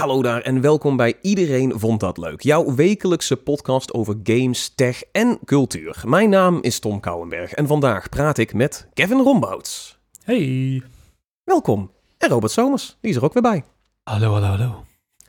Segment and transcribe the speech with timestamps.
[0.00, 5.02] Hallo daar en welkom bij Iedereen Vond Dat Leuk, jouw wekelijkse podcast over games, tech
[5.12, 6.02] en cultuur.
[6.06, 9.98] Mijn naam is Tom Kouwenberg en vandaag praat ik met Kevin Rombouts.
[10.24, 10.82] Hey.
[11.44, 11.90] Welkom.
[12.18, 13.64] En Robert Somers, die is er ook weer bij.
[14.02, 14.84] Hallo, hallo, hallo.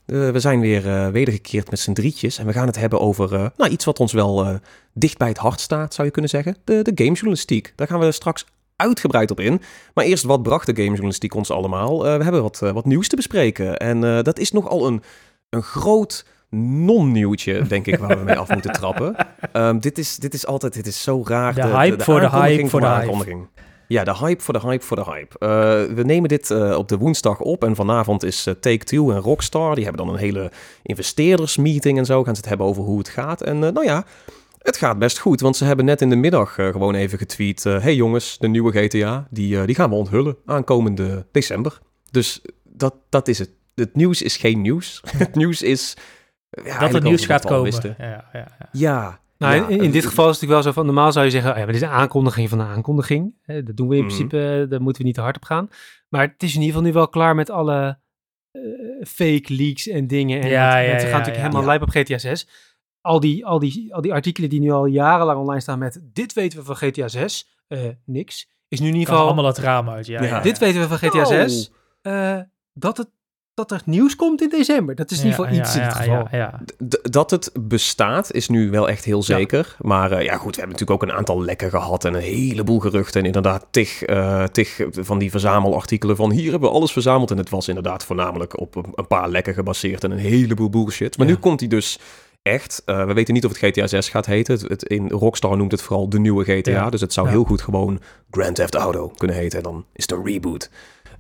[0.06, 3.34] Uh, we zijn weer uh, wedergekeerd met z'n drietjes en we gaan het hebben over
[3.34, 4.60] uh, nou, iets wat ons wel
[4.94, 6.58] dicht bij het hart staat, zou je kunnen zeggen.
[6.64, 7.74] De, de gamejournalistiek.
[7.76, 8.46] Daar gaan we straks
[8.82, 9.62] uitgebreid op in.
[9.94, 12.08] Maar eerst, wat bracht de gamejournalistiek ons allemaal?
[12.08, 13.78] Uh, we hebben wat, uh, wat nieuws te bespreken.
[13.78, 15.04] En uh, dat is nogal een,
[15.50, 19.16] een groot non-nieuwtje, denk ik, waar we mee af moeten trappen.
[19.54, 21.54] Um, dit, is, dit is altijd, dit is zo raar.
[21.54, 23.48] De, de hype de, de voor de hype voor de hype.
[23.88, 25.36] Ja, de hype voor de hype voor de hype.
[25.40, 29.20] Uh, we nemen dit uh, op de woensdag op en vanavond is uh, Take-Two en
[29.20, 29.76] Rockstar.
[29.76, 30.52] Die hebben dan een hele
[30.84, 32.24] investeerdersmeeting en zo.
[32.24, 33.42] Gaan ze het hebben over hoe het gaat.
[33.42, 34.06] En nou ja,
[34.62, 37.66] het gaat best goed, want ze hebben net in de middag uh, gewoon even getweet...
[37.66, 41.80] Uh, hey jongens, de nieuwe GTA, die, uh, die gaan we onthullen aankomende december.
[42.12, 43.50] Dus dat, dat is het.
[43.76, 45.02] Het nieuws is geen nieuws.
[45.18, 45.98] het nieuws is...
[46.64, 47.74] Ja, dat het nieuws gaat komen.
[47.82, 48.70] Ja, ja, ja.
[48.72, 51.26] ja nou, ja, in, in, dit geval is het natuurlijk wel zo van, normaal zou
[51.26, 53.36] je zeggen, oh ja, maar dit is een aankondiging van een aankondiging.
[53.42, 54.08] Hè, dat doen we in mm.
[54.08, 55.70] principe, daar moeten we niet te hard op gaan.
[56.10, 58.00] Maar het is in ieder geval nu wel klaar met alle
[58.52, 58.62] uh,
[59.08, 60.42] fake leaks en dingen.
[60.42, 62.48] En ja, ja, mensen gaan natuurlijk helemaal lijp op GTA 6
[63.02, 66.34] al die, al, die, al die artikelen die nu al jarenlang online staan met dit
[66.34, 68.50] weten we van GTA 6, uh, eh, niks.
[68.68, 69.26] Is nu in ieder geval...
[69.26, 70.24] allemaal het raam uit, ja.
[70.24, 70.40] ja.
[70.42, 71.72] Dit weten we van GTA 6,
[72.02, 72.40] uh,
[72.74, 73.10] dat, het,
[73.54, 74.96] dat er nieuws komt in december.
[74.96, 76.28] Dat is in ieder geval iets in het geval.
[77.02, 79.76] Dat het bestaat is nu wel echt heel zeker.
[79.80, 82.80] Maar uh, ja goed, we hebben natuurlijk ook een aantal lekken gehad en een heleboel
[82.80, 83.20] geruchten.
[83.20, 87.32] En inderdaad tig, uh, tig van die verzamelartikelen van hier hebben we alles verzameld.
[87.32, 91.18] En het was inderdaad voornamelijk op een paar lekken gebaseerd en een heleboel bullshit.
[91.18, 92.00] Maar nu komt hij dus
[92.42, 92.82] echt.
[92.86, 94.54] Uh, we weten niet of het GTA 6 gaat heten.
[94.54, 96.72] Het, het, in Rockstar noemt het vooral de nieuwe GTA.
[96.72, 96.90] Ja.
[96.90, 97.34] Dus het zou ja.
[97.34, 98.00] heel goed gewoon
[98.32, 99.58] Grand Theft Auto kunnen heten.
[99.58, 100.70] En dan is het een reboot.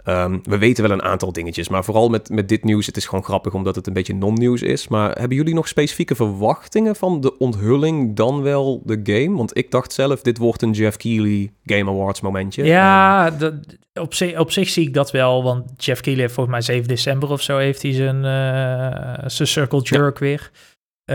[0.06, 1.70] Um, we weten wel een aantal dingetjes.
[1.70, 4.62] Maar vooral met, met dit nieuws, het is gewoon grappig omdat het een beetje non-nieuws
[4.62, 4.88] is.
[4.88, 9.38] Maar hebben jullie nog specifieke verwachtingen van de onthulling dan wel de game?
[9.38, 12.64] Want ik dacht zelf, dit wordt een Jeff Keighley Game Awards momentje.
[12.64, 13.60] Ja, de,
[13.94, 15.44] op, zich, op zich zie ik dat wel.
[15.44, 19.48] Want Jeff Keighley heeft volgens mij 7 december of zo heeft hij zijn, uh, zijn
[19.48, 20.26] Circle Jerk ja.
[20.26, 20.52] weer.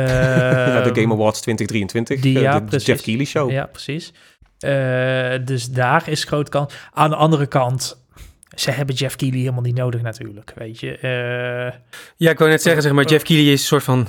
[0.01, 3.51] Ja, de Game Awards 2023, die, ja, de Jeff Keighley show.
[3.51, 4.13] Ja, precies.
[4.61, 6.75] Uh, dus daar is groot kans.
[6.93, 8.07] Aan de andere kant,
[8.55, 10.99] ze hebben Jeff Keighley helemaal niet nodig natuurlijk, weet je.
[11.03, 11.79] Uh,
[12.17, 14.01] ja, ik wou net zeggen, zeg maar, Jeff Keighley is een soort van,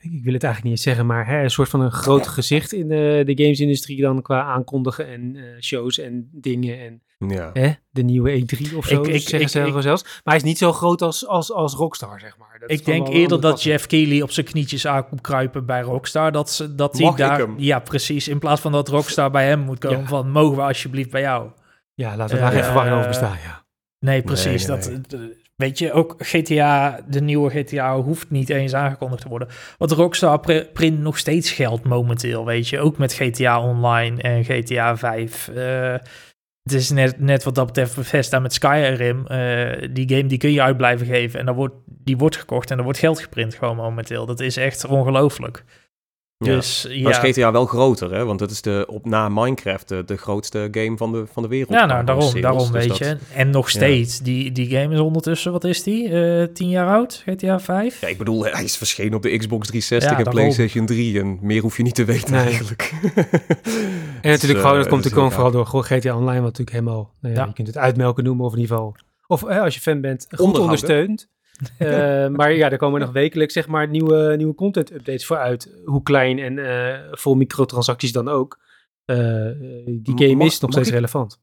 [0.00, 2.72] ik wil het eigenlijk niet eens zeggen, maar hè, een soort van een groot gezicht
[2.72, 7.50] in de, de gamesindustrie dan qua aankondigen en uh, shows en dingen en ja.
[7.52, 10.02] hè, de nieuwe E3 of zo, ik, ik, zeggen ik, ze zelfs.
[10.02, 12.56] Maar hij is niet zo groot als, als, als Rockstar, zeg maar.
[12.60, 16.32] Dat ik denk eerder dat Jeff Keighley op zijn knietjes aan komt kruipen bij Rockstar,
[16.32, 19.78] dat, ze, dat hij daar, ja precies, in plaats van dat Rockstar bij hem moet
[19.78, 20.06] komen ja.
[20.06, 21.50] van, mogen we alsjeblieft bij jou?
[21.94, 23.64] Ja, laten we daar uh, geen verwarring over bestaan, ja.
[23.98, 24.66] Nee, precies.
[24.66, 25.20] Nee, nee, dat,
[25.56, 29.48] weet je, ook GTA, de nieuwe GTA, hoeft niet eens aangekondigd te worden.
[29.78, 30.40] Want Rockstar
[30.72, 32.78] print nog steeds geld momenteel, weet je.
[32.80, 35.50] Ook met GTA Online en GTA 5.
[35.54, 35.94] Uh,
[36.62, 39.24] het is net, net wat dat betreft Bethesda met Skyrim.
[39.28, 42.70] Uh, die game die kun je uit blijven geven en dan wordt, die wordt gekocht
[42.70, 44.26] en er wordt geld geprint gewoon momenteel.
[44.26, 45.64] Dat is echt ongelooflijk.
[46.44, 47.02] Dus, ja.
[47.02, 48.24] Maar is GTA wel groter, hè?
[48.24, 51.48] Want het is de, op, na Minecraft de, de grootste game van de, van de
[51.48, 51.70] wereld.
[51.70, 53.16] Ja, nou, daarom, daarom dus weet je.
[53.34, 54.24] En nog steeds, ja.
[54.24, 56.08] die, die game is ondertussen, wat is die?
[56.08, 58.00] Uh, tien jaar oud, GTA 5?
[58.00, 61.20] Ja, ik bedoel, hij is verschenen op de Xbox 360 ja, en PlayStation 3.
[61.20, 62.44] En meer hoef je niet te weten nee.
[62.44, 62.92] eigenlijk.
[64.22, 66.70] en natuurlijk dus, gewoon, dat uh, komt natuurlijk vooral door gewoon GTA Online, wat natuurlijk
[66.70, 68.96] helemaal, nou ja, je kunt het uitmelken noemen of in ieder geval...
[69.26, 71.28] Of als je fan bent, goed ondersteunt.
[71.78, 71.88] Uh,
[72.38, 75.74] maar ja, er komen nog wekelijks zeg maar nieuwe, nieuwe content updates voor uit.
[75.84, 78.60] Hoe klein en uh, vol microtransacties dan ook.
[79.06, 79.16] Uh,
[79.86, 81.40] die game mag, is nog steeds ik, relevant.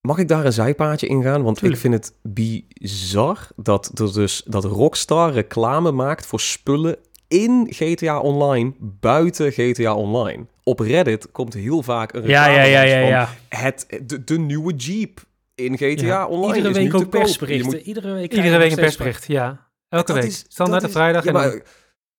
[0.00, 1.42] Mag ik daar een zijpaadje in gaan?
[1.42, 1.82] Want Tuurlijk.
[1.82, 6.96] ik vind het bizar dat, er dus, dat Rockstar reclame maakt voor spullen
[7.28, 10.46] in GTA Online, buiten GTA Online.
[10.62, 13.26] Op Reddit komt heel vaak een reclame ja, ja, ja, ja, ja.
[13.26, 15.20] van het, de, de nieuwe Jeep
[15.54, 16.26] in GTA ja.
[16.26, 17.70] Online Iedere week ook persberichten.
[17.70, 17.80] Moet...
[17.80, 19.70] Iedere week, Iedere week een persbericht, ja.
[19.88, 20.24] Elke week.
[20.24, 21.24] Is, Standaard op vrijdag.
[21.24, 21.62] Ja, en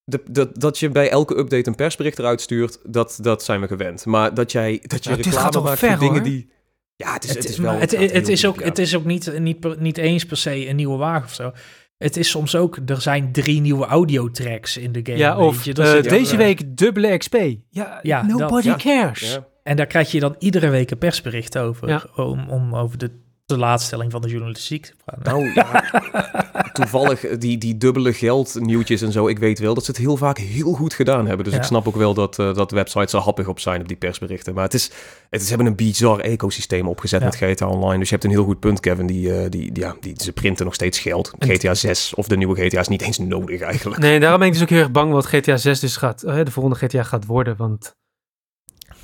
[0.04, 3.68] de, dat, dat je bij elke update een persbericht eruit stuurt, dat, dat zijn we
[3.68, 4.06] gewend.
[4.06, 6.50] Maar dat jij dat je ja, reclame maakt ver, voor dingen die...
[6.96, 7.74] Ja, het is, het, het is wel...
[7.74, 10.76] Het, het, het is ook, het is ook niet, niet, niet eens per se een
[10.76, 11.52] nieuwe wagen of zo.
[11.98, 15.18] Het is soms ook, er zijn drie nieuwe audiotracks in de game.
[15.18, 17.36] Ja, of uh, deze week dubbele XP.
[17.70, 19.40] Ja, ja nobody dat, cares.
[19.64, 22.10] En daar krijg je dan iedere week een persbericht over.
[22.16, 23.12] Om, om over de
[23.46, 24.94] de laatstelling van de journalistiek.
[25.24, 25.84] Nou ja,
[26.74, 29.28] toevallig eh, die, die dubbele geldnieuwtjes en zo.
[29.28, 31.46] Ik weet wel dat ze het heel vaak heel goed gedaan hebben.
[31.46, 33.98] Dus ik snap ook wel dat, uh, dat websites er happig op zijn op die
[33.98, 34.54] persberichten.
[34.54, 34.84] Maar het is,
[35.30, 38.00] het is, ze hebben een bizar ecosysteem opgezet met GTA Online.
[38.00, 39.08] Dus je hebt een heel goed punt, Kevin.
[39.08, 41.34] Die, uh, die, ja, die, ze printen nog steeds geld.
[41.40, 44.02] GTA 6 of de nieuwe GTA is niet eens nodig eigenlijk.
[44.02, 46.52] Nee, daarom ben ik dus ook heel erg bang wat GTA 6 dus gaat, de
[46.52, 47.56] volgende GTA gaat worden.
[47.58, 47.96] Want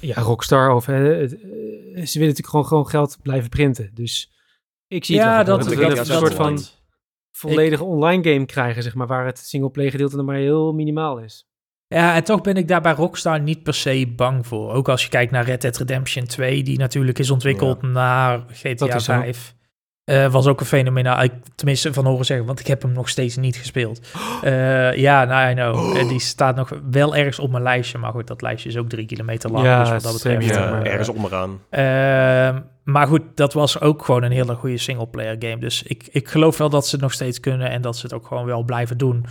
[0.01, 1.37] ja, Rockstar of hè, ze
[1.95, 3.91] willen natuurlijk gewoon, gewoon geld blijven printen.
[3.93, 4.31] Dus
[4.87, 6.59] ik zie ja, het dat, dat, dat, een soort van
[7.31, 11.49] volledige online game krijgen, zeg maar, waar het singleplayer gedeelte nog maar heel minimaal is.
[11.87, 14.71] Ja, en toch ben ik daar bij Rockstar niet per se bang voor.
[14.71, 18.99] Ook als je kijkt naar Red Dead Redemption 2, die natuurlijk is ontwikkeld naar GTA
[18.99, 19.55] 5.
[20.11, 23.35] Uh, was ook een fenomenaal, tenminste van horen zeggen, want ik heb hem nog steeds
[23.35, 23.99] niet gespeeld.
[24.43, 25.75] Uh, ja, nou, I know.
[25.75, 26.09] Oh.
[26.09, 29.05] die staat nog wel ergens op mijn lijstje, maar goed, dat lijstje is ook drie
[29.05, 29.65] kilometer lang.
[29.65, 31.49] Ja, dus wat dat betreft, ja, ergens onderaan.
[31.49, 35.57] Uh, maar goed, dat was ook gewoon een hele goede singleplayer game.
[35.57, 38.13] Dus ik, ik geloof wel dat ze het nog steeds kunnen en dat ze het
[38.13, 39.25] ook gewoon wel blijven doen.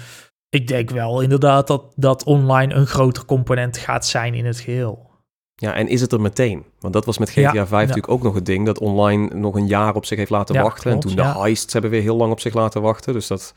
[0.49, 5.10] Ik denk wel inderdaad dat, dat online een groter component gaat zijn in het geheel.
[5.61, 6.65] Ja, en is het er meteen?
[6.79, 9.67] Want dat was met GTA 5 natuurlijk ook nog het ding, dat online nog een
[9.67, 10.91] jaar op zich heeft laten wachten.
[10.91, 13.13] en toen de heists hebben weer heel lang op zich laten wachten.
[13.13, 13.55] Dus dat,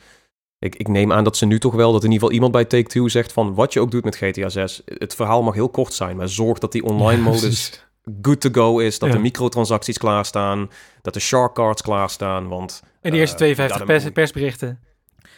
[0.60, 2.66] ik, ik neem aan dat ze nu toch wel, dat in ieder geval iemand bij
[2.66, 5.94] Take-Two zegt van, wat je ook doet met GTA 6, het verhaal mag heel kort
[5.94, 7.86] zijn, maar zorg dat die online modus
[8.22, 10.70] good to go is, dat de microtransacties klaarstaan,
[11.02, 12.82] dat de shark cards klaarstaan, want...
[13.02, 14.80] En die eerste 52 pers, persberichten.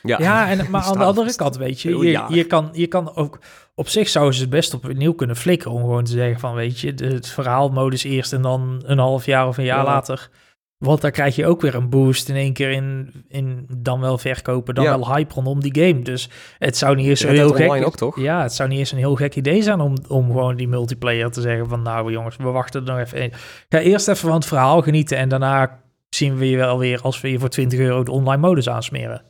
[0.05, 3.15] Ja, ja en, maar aan de andere kant, weet je, je, je, kan, je kan
[3.15, 3.39] ook...
[3.75, 6.79] Op zich zouden ze het best opnieuw kunnen flikken om gewoon te zeggen van, weet
[6.79, 10.29] je, het verhaalmodus eerst en dan een half jaar of een jaar later.
[10.77, 14.17] Want daar krijg je ook weer een boost in één keer in, in dan wel
[14.17, 16.01] verkopen, dan wel hype rondom die game.
[16.01, 17.85] Dus het zou niet eens een heel gek...
[17.85, 18.19] Ook, toch?
[18.19, 21.31] Ja, het zou niet eens een heel gek idee zijn om, om gewoon die multiplayer
[21.31, 23.31] te zeggen van, nou jongens, we wachten er nog even.
[23.69, 25.79] Ga eerst even van het verhaal genieten en daarna
[26.09, 29.21] zien we je wel weer als we je voor 20 euro de online modus aansmeren.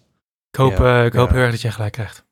[0.55, 2.25] Ik hoop, uh, ik hoop heel erg dat jij gelijk krijgt.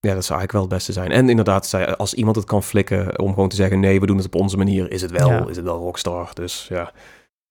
[0.00, 1.10] Ja, dat zou eigenlijk wel het beste zijn.
[1.10, 4.26] En inderdaad, als iemand het kan flikken om gewoon te zeggen: nee, we doen het
[4.26, 6.30] op onze manier, is het wel, is het wel Rockstar.
[6.34, 6.92] Dus ja,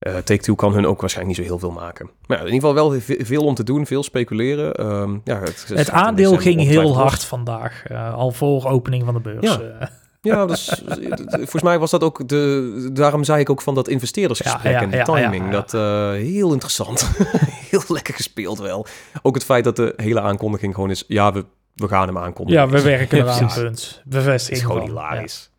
[0.08, 2.10] uh, Take-Two kan hun ook waarschijnlijk niet zo heel veel maken.
[2.28, 4.86] Maar ja, in ieder geval wel veel om te doen, veel speculeren.
[4.86, 9.20] Um, ja, het, het aandeel ging heel hard vandaag, uh, al voor opening van de
[9.20, 9.56] beurs.
[9.56, 9.90] Ja.
[10.24, 10.84] Ja, dus,
[11.30, 12.90] volgens mij was dat ook de.
[12.94, 15.52] Daarom zei ik ook van dat investeerdersgesprek ja, ja, en de timing.
[15.52, 15.72] Dat
[16.18, 17.10] heel interessant.
[17.72, 18.86] heel lekker gespeeld wel.
[19.22, 21.04] Ook het feit dat de hele aankondiging gewoon is.
[21.08, 22.62] Ja, we we gaan hem aankondigen.
[22.62, 24.02] Ja, we werken eraan, punt.
[24.06, 24.58] Bevestiging.
[24.58, 25.52] is gewoon hilarisch.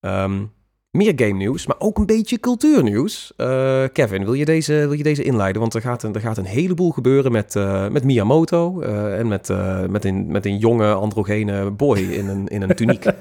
[0.00, 0.52] Um,
[0.90, 3.32] meer game nieuws, maar ook een beetje cultuurnieuws.
[3.36, 5.60] Uh, Kevin, wil je, deze, wil je deze inleiden?
[5.60, 9.28] Want er gaat een, er gaat een heleboel gebeuren met, uh, met Miyamoto uh, en
[9.28, 9.52] met,
[9.88, 13.04] met, een, met een jonge androgene boy in een, in een tuniek.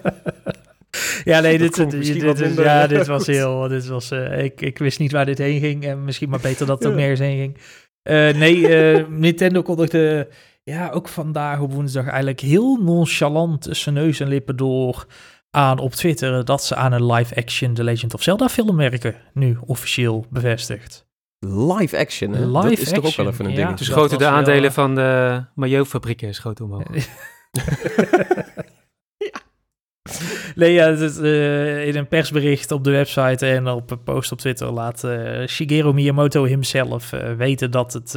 [1.28, 3.68] ja, nee, dit, dit, dit, ja, dit was heel...
[3.68, 6.80] Dit was, ik, ik wist niet waar dit heen ging en misschien maar beter dat
[6.80, 7.58] het ook nergens heen ging.
[8.38, 8.68] nee,
[9.10, 10.28] Nintendo kondigde
[10.64, 15.06] ja, ook vandaag op woensdag eigenlijk heel nonchalant tussen neus en lippen door
[15.52, 19.16] aan op Twitter dat ze aan een live-action The Legend of Zelda film werken.
[19.34, 21.06] Nu officieel bevestigd.
[21.40, 22.46] Live action, hè?
[22.46, 23.78] Live dat is toch ook wel even een ja, ding.
[23.78, 26.86] Dus schoten de aandelen van de mayo-fabrieken schoten omhoog.
[30.56, 34.72] Nee, ja, uh, in een persbericht op de website en op een post op Twitter
[34.72, 38.12] laat uh, Shigeru Miyamoto hemzelf uh, weten dat het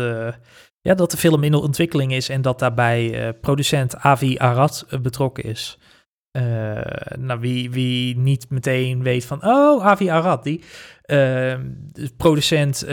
[0.82, 5.78] ja, dat de film in ontwikkeling is en dat daarbij producent Avi Arad betrokken is.
[7.18, 10.62] Nou, wie, wie niet meteen weet van, oh, Avi Arad, die
[12.16, 12.86] producent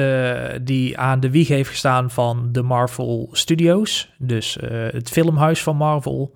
[0.62, 4.58] die aan de wieg heeft gestaan van de Marvel Studios, dus
[4.92, 6.36] het filmhuis van Marvel.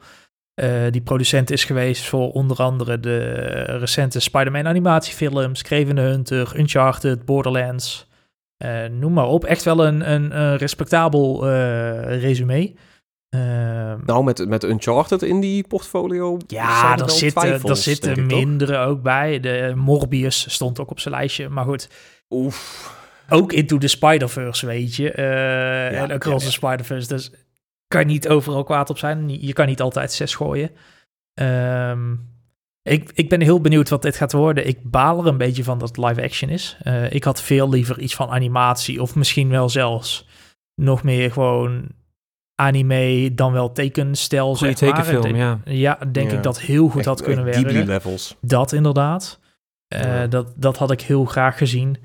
[0.92, 3.30] Die producent is geweest voor onder andere de
[3.62, 8.10] recente Spider-Man animatiefilms, Kraven the Hunter, Uncharted, Borderlands.
[8.66, 9.46] Uh, noem maar op.
[9.46, 12.74] Echt wel een, een, een respectabel uh, resume.
[13.36, 13.42] Uh,
[14.06, 16.38] nou, met, met Uncharted in die portfolio.
[16.48, 19.40] Ja, daar zitten, daar zitten mindere ook bij.
[19.40, 21.50] De Morbius stond ook op zijn lijstje.
[21.50, 21.90] Maar goed.
[22.30, 23.00] Oef.
[23.30, 25.14] Ook Into the Spider-Verse, weet je.
[25.16, 27.08] Ja, en Across ja, the Spider-Verse.
[27.08, 27.32] Dus
[27.92, 29.42] kan niet overal kwaad op zijn.
[29.42, 30.70] Je kan niet altijd zes gooien.
[31.34, 32.30] Um,
[32.84, 34.68] ik, ik ben heel benieuwd wat dit gaat worden.
[34.68, 36.78] Ik baal er een beetje van dat het live action is.
[36.84, 40.28] Uh, ik had veel liever iets van animatie of misschien wel zelfs
[40.76, 41.90] nog meer gewoon
[42.56, 44.56] anime dan wel tekenstijl.
[44.56, 45.04] Goeie zeg maar.
[45.04, 45.60] tekenfilm, ja.
[45.66, 47.86] Ja, denk ik dat heel goed had kunnen werken.
[47.86, 48.38] levels.
[48.42, 49.40] Dat inderdaad.
[49.96, 51.98] Uh, dat, dat had ik heel graag gezien.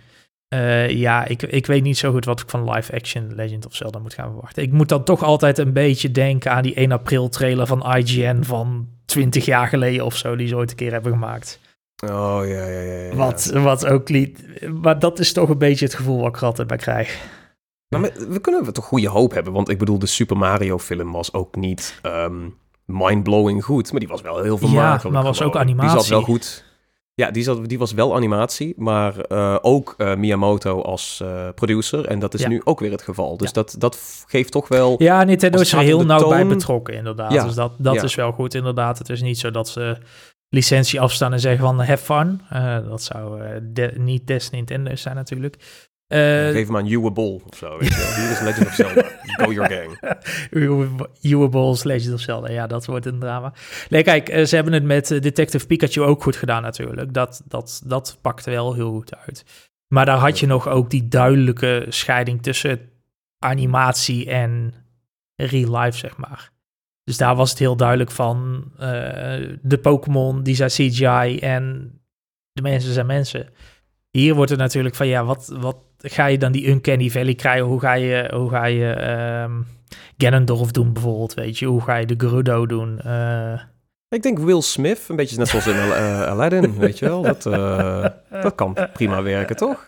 [0.56, 3.75] Uh, ja, ik, ik weet niet zo goed wat ik van live action Legend of
[3.75, 4.62] Zelda moet gaan verwachten.
[4.62, 8.42] Ik moet dan toch altijd een beetje denken aan die 1 april trailer van IGN
[8.42, 11.60] van 20 jaar geleden of zo, die ze ooit een keer hebben gemaakt.
[12.04, 13.02] Oh ja, ja, ja.
[13.02, 13.14] ja.
[13.14, 14.44] Wat, wat ook liet.
[14.82, 17.18] Maar dat is toch een beetje het gevoel wat ik er altijd bij krijg.
[17.88, 21.12] Maar we kunnen we toch goede hoop hebben, want ik bedoel, de Super Mario film
[21.12, 25.02] was ook niet um, mindblowing goed, maar die was wel heel vermakelijk.
[25.02, 25.90] Ja, maar was ook animatie.
[25.90, 26.64] Die zat wel goed.
[27.23, 32.06] Ja, die, zat, die was wel animatie, maar uh, ook uh, Miyamoto als uh, producer.
[32.06, 32.49] En dat is ja.
[32.49, 33.37] nu ook weer het geval.
[33.37, 33.52] Dus ja.
[33.52, 34.94] dat, dat geeft toch wel...
[34.99, 36.28] Ja, Nintendo is er heel nauw toon...
[36.28, 37.32] bij betrokken, inderdaad.
[37.32, 37.44] Ja.
[37.44, 38.99] Dus dat, dat is wel goed, inderdaad.
[38.99, 39.96] Het is niet zo dat ze
[40.49, 42.40] licentie afstaan en zeggen van have fun.
[42.88, 45.56] dat zou de, niet des Nintendo zijn natuurlijk.
[46.08, 47.78] Geef hem aan Uwe Ball of zo.
[47.78, 49.04] Weet je Hier is Legend of Zelda.
[49.26, 49.99] Go your gang.
[51.85, 52.50] Legend of Zelda.
[52.50, 53.52] Ja, dat wordt een drama.
[53.88, 57.14] Nee, kijk, uh, ze hebben het met uh, Detective Pikachu ook goed gedaan natuurlijk.
[57.14, 59.45] Dat, dat, dat pakte wel heel goed uit.
[59.88, 62.80] Maar daar had je nog ook die duidelijke scheiding tussen
[63.38, 64.75] animatie en
[65.37, 66.50] real life, zeg maar.
[67.04, 68.64] Dus daar was het heel duidelijk van
[69.62, 71.92] de Pokémon, die zijn CGI en
[72.52, 73.49] de mensen zijn mensen.
[74.16, 77.66] Hier wordt het natuurlijk van, ja, wat, wat ga je dan die Uncanny Valley krijgen?
[77.66, 79.11] Hoe ga je, hoe ga je
[79.42, 79.66] um,
[80.16, 81.66] Ganondorf doen bijvoorbeeld, weet je?
[81.66, 83.00] Hoe ga je de Gerudo doen?
[83.06, 83.61] Uh,
[84.08, 87.22] ik denk Will Smith, een beetje net zoals in uh, Aladdin, weet je wel.
[87.22, 88.06] Dat, uh,
[88.42, 89.84] dat kan prima werken, toch?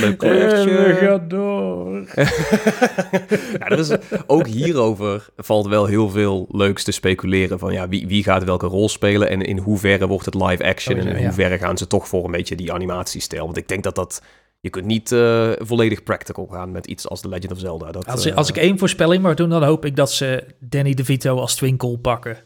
[0.00, 0.76] Leuk kleurtje.
[0.76, 2.04] En gaat door.
[3.58, 3.90] ja, er is,
[4.26, 7.58] ook hierover valt wel heel veel leuks te speculeren.
[7.58, 10.96] Van ja, wie, wie gaat welke rol spelen en in hoeverre wordt het live action...
[10.96, 13.44] en in hoeverre gaan ze toch voor een beetje die animatiestijl.
[13.44, 14.22] Want ik denk dat dat...
[14.60, 17.92] Je kunt niet uh, volledig practical gaan met iets als The Legend of Zelda.
[17.92, 21.38] Dat, als, als ik één voorspelling mag doen, dan hoop ik dat ze Danny DeVito
[21.38, 22.36] als Twinkle pakken.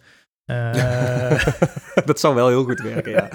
[0.47, 1.47] Uh...
[2.05, 3.29] dat zou wel heel goed werken, ja.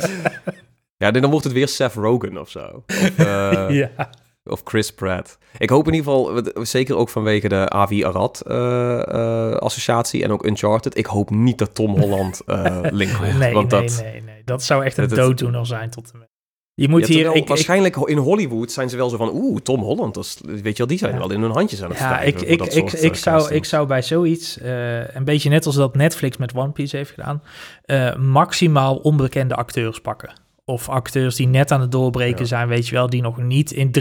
[0.97, 2.83] ja, dan wordt het weer Seth Rogen of zo.
[2.87, 4.09] Of, uh, ja.
[4.43, 5.37] of Chris Pratt.
[5.57, 10.45] Ik hoop in ieder geval, zeker ook vanwege de Avi Arad uh, associatie en ook
[10.45, 10.97] Uncharted.
[10.97, 12.41] Ik hoop niet dat Tom Holland
[12.83, 13.37] link wordt.
[13.37, 14.41] Nee, want nee, dat, nee, nee.
[14.45, 16.30] Dat zou echt een dooddoener zijn tot en met.
[16.73, 17.35] Je moet hier...
[17.35, 19.29] ik, waarschijnlijk in Hollywood zijn ze wel zo van...
[19.33, 21.89] Oeh, Tom Holland, dat is, weet je wel, die zijn wel in hun handjes aan
[21.89, 25.65] het ja, ik, ik, ik, ik, zou, ik zou bij zoiets, uh, een beetje net
[25.65, 27.43] als dat Netflix met One Piece heeft gedaan...
[27.85, 30.33] Uh, maximaal onbekende acteurs pakken.
[30.65, 33.09] Of acteurs die net aan het doorbreken zijn, weet je wel...
[33.09, 33.91] die nog niet in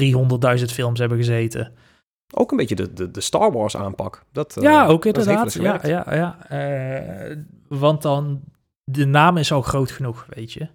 [0.59, 1.73] 300.000 films hebben gezeten.
[2.35, 4.25] Ook een beetje de, de, de Star Wars aanpak.
[4.33, 5.53] Dat, ja, ook inderdaad.
[5.53, 6.37] Ja, ja, ja.
[7.69, 8.41] want dan,
[8.85, 10.69] de naam is al groot genoeg, weet je.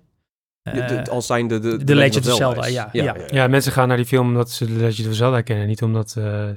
[0.74, 3.48] Uh, als zijn de, de, de, Legend of Zelda, ja, ja, ja, ja.
[3.48, 6.50] mensen gaan naar die film omdat ze de Legend of Zelda kennen, niet omdat uh,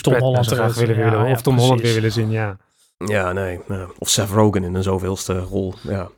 [0.00, 2.56] Tom Holland graag willen, willen of Tom Holland weer willen zien, ja.
[2.96, 3.60] Ja, nee.
[3.98, 6.08] Of Seth Rogen in een zoveelste rol, ja.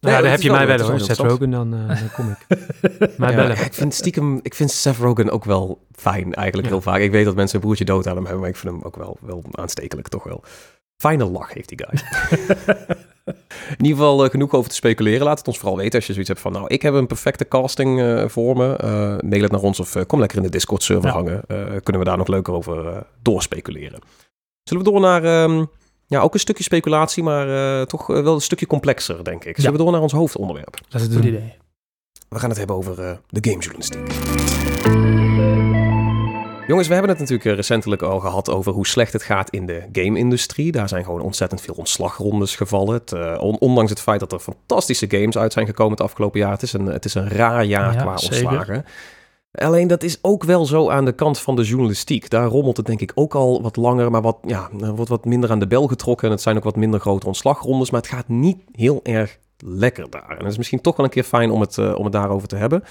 [0.00, 1.00] Nee, ja, heb je mij wel hoor.
[1.00, 2.58] Seth Rogen, dan, uh, dan kom ik.
[3.18, 3.64] mij bellen.
[3.64, 7.00] ik vind stiekem, ik vind Seth Rogen ook wel fijn eigenlijk heel vaak.
[7.00, 8.96] Ik weet dat mensen een broertje dood aan hem hebben, maar ik vind hem ook
[8.96, 10.44] wel, wel aanstekelijk toch wel.
[10.96, 12.00] Fijne lach heeft die guy.
[13.24, 15.26] In ieder geval uh, genoeg over te speculeren.
[15.26, 16.52] Laat het ons vooral weten als je zoiets hebt van...
[16.52, 18.78] nou, ik heb een perfecte casting uh, voor me.
[18.84, 21.14] Uh, mail het naar ons of kom lekker in de Discord-server ja.
[21.14, 21.44] hangen.
[21.82, 24.00] kunnen we daar nog leuker over doorspeculeren.
[24.62, 25.42] Zullen we door naar...
[25.42, 25.70] Um,
[26.06, 29.56] ja, ook een stukje speculatie, maar toch wel een stukje complexer, denk ik.
[29.56, 29.76] Zullen ja.
[29.76, 30.78] we door naar ons hoofdonderwerp?
[30.88, 31.54] Dat is een goed idee.
[32.28, 34.33] We gaan het hebben over de gamejournalistiek.
[36.66, 39.66] Jongens, we hebben het natuurlijk eh, recentelijk al gehad over hoe slecht het gaat in
[39.66, 40.72] de game-industrie.
[40.72, 42.94] Daar zijn gewoon ontzettend veel ontslagrondes gevallen.
[42.94, 46.50] Het, uh, ondanks het feit dat er fantastische games uit zijn gekomen het afgelopen jaar.
[46.50, 48.84] Het is een, het is een raar jaar qua ontslagen.
[49.52, 52.30] Alleen dat is ook wel zo aan de kant van de journalistiek.
[52.30, 55.24] Daar rommelt het denk ik ook al wat langer, maar wat, ja, er wordt wat
[55.24, 56.26] minder aan de bel getrokken.
[56.26, 60.10] En het zijn ook wat minder grote ontslagrondes, maar het gaat niet heel erg lekker
[60.10, 60.30] daar.
[60.30, 62.48] En het is misschien toch wel een keer fijn om het, uh, om het daarover
[62.48, 62.84] te hebben.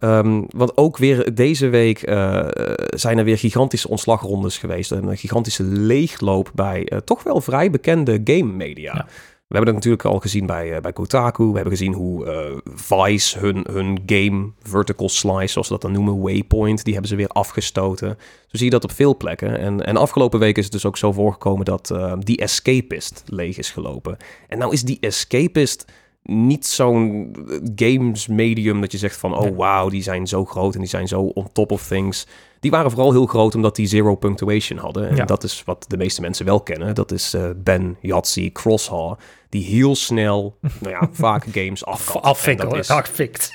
[0.00, 2.46] Um, want ook weer deze week uh,
[2.86, 4.90] zijn er weer gigantische ontslagrondes geweest.
[4.90, 8.94] Een gigantische leegloop bij uh, toch wel vrij bekende game media.
[8.94, 9.06] Ja.
[9.48, 11.44] We hebben dat natuurlijk al gezien bij, uh, bij Kotaku.
[11.44, 16.20] We hebben gezien hoe Vice hun, hun game vertical slice, zoals ze dat dan noemen,
[16.20, 18.08] Waypoint, die hebben ze weer afgestoten.
[18.18, 19.58] Zo zie je dat op veel plekken.
[19.58, 23.70] En, en afgelopen week is het dus ook zo voorgekomen dat die Escapist leeg is
[23.70, 24.16] gelopen.
[24.48, 25.84] En nou is die Escapist
[26.30, 27.36] niet zo'n
[27.74, 31.08] games medium dat je zegt van, oh wauw, die zijn zo groot en die zijn
[31.08, 32.26] zo on top of things.
[32.60, 35.08] Die waren vooral heel groot omdat die zero punctuation hadden.
[35.08, 36.94] En dat is wat de meeste mensen wel kennen.
[36.94, 39.16] Dat is uh, Ben, Yahtzee, Crosshaw
[39.48, 42.24] die heel snel, nou ja, vaak games afkapt.
[42.24, 42.60] Affikt,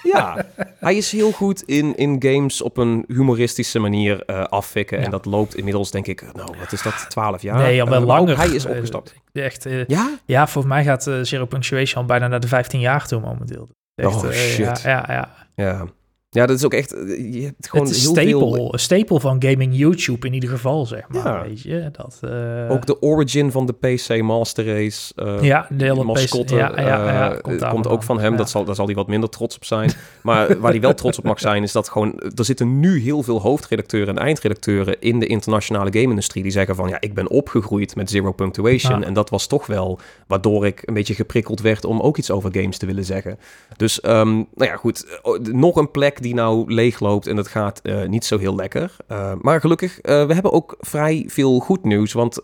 [0.03, 0.45] Ja,
[0.79, 4.97] hij is heel goed in, in games op een humoristische manier uh, affikken.
[4.97, 7.57] En dat loopt inmiddels, denk ik, nou, wat is dat, 12 jaar?
[7.57, 8.37] Nee, al wel uh, langer.
[8.37, 9.13] hij is opgestapt.
[9.31, 10.17] Echt, ja?
[10.25, 13.69] Ja, volgens mij gaat Zero Punctuation al bijna naar de 15 jaar toe momenteel.
[13.95, 14.81] Echt, oh, shit.
[14.81, 15.29] ja, ja, ja.
[15.55, 15.85] ja.
[16.33, 16.93] Ja, dat is ook echt.
[16.93, 18.73] Eh, je hebt gewoon het heel staple, veel.
[18.75, 21.23] staple van gaming YouTube in ieder geval, zeg maar.
[21.23, 21.43] Ja.
[21.47, 22.71] Weet je, dat, uh...
[22.71, 25.13] Ook de origin van de PC Master Race.
[25.15, 26.55] Uh, ja, de hele mascotte.
[26.55, 28.35] Ja, ja, ja, komt, komt ook van hem.
[28.35, 29.91] Dat zal, daar zal hij wat minder trots op zijn.
[30.21, 32.19] maar waar hij wel trots op mag zijn, is dat gewoon.
[32.35, 36.43] Er zitten nu heel veel hoofdredacteuren en eindredacteuren in de internationale game-industrie.
[36.43, 39.03] Die zeggen van ja, ik ben opgegroeid met zero punctuation.
[39.03, 42.49] En dat was toch wel waardoor ik een beetje geprikkeld werd om ook iets over
[42.53, 43.39] games te willen zeggen.
[43.77, 45.19] Dus, um, nou ja, goed.
[45.51, 48.95] Nog een plek die nou leegloopt en dat gaat uh, niet zo heel lekker.
[49.11, 52.13] Uh, maar gelukkig, uh, we hebben ook vrij veel goed nieuws.
[52.13, 52.39] Want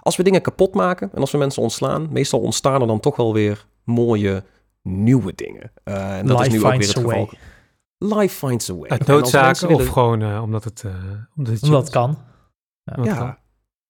[0.00, 3.16] als we dingen kapot maken en als we mensen ontslaan, meestal ontstaan er dan toch
[3.16, 4.44] wel weer mooie
[4.82, 5.72] nieuwe dingen.
[5.84, 7.30] en dat Life is nu ook weer het geval.
[7.98, 8.88] Life finds a way.
[8.88, 10.84] Uit noodzaken of gewoon omdat het,
[11.36, 12.18] omdat het, omdat het kan.
[12.84, 13.38] Ja, ja.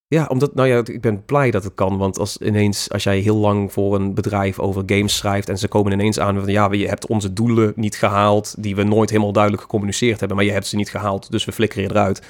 [0.08, 1.98] Ja, omdat, nou ja, ik ben blij dat het kan.
[1.98, 5.68] Want als ineens, als jij heel lang voor een bedrijf over games schrijft en ze
[5.68, 9.32] komen ineens aan van ja, je hebt onze doelen niet gehaald, die we nooit helemaal
[9.32, 12.22] duidelijk gecommuniceerd hebben, maar je hebt ze niet gehaald, dus we flikkeren eruit.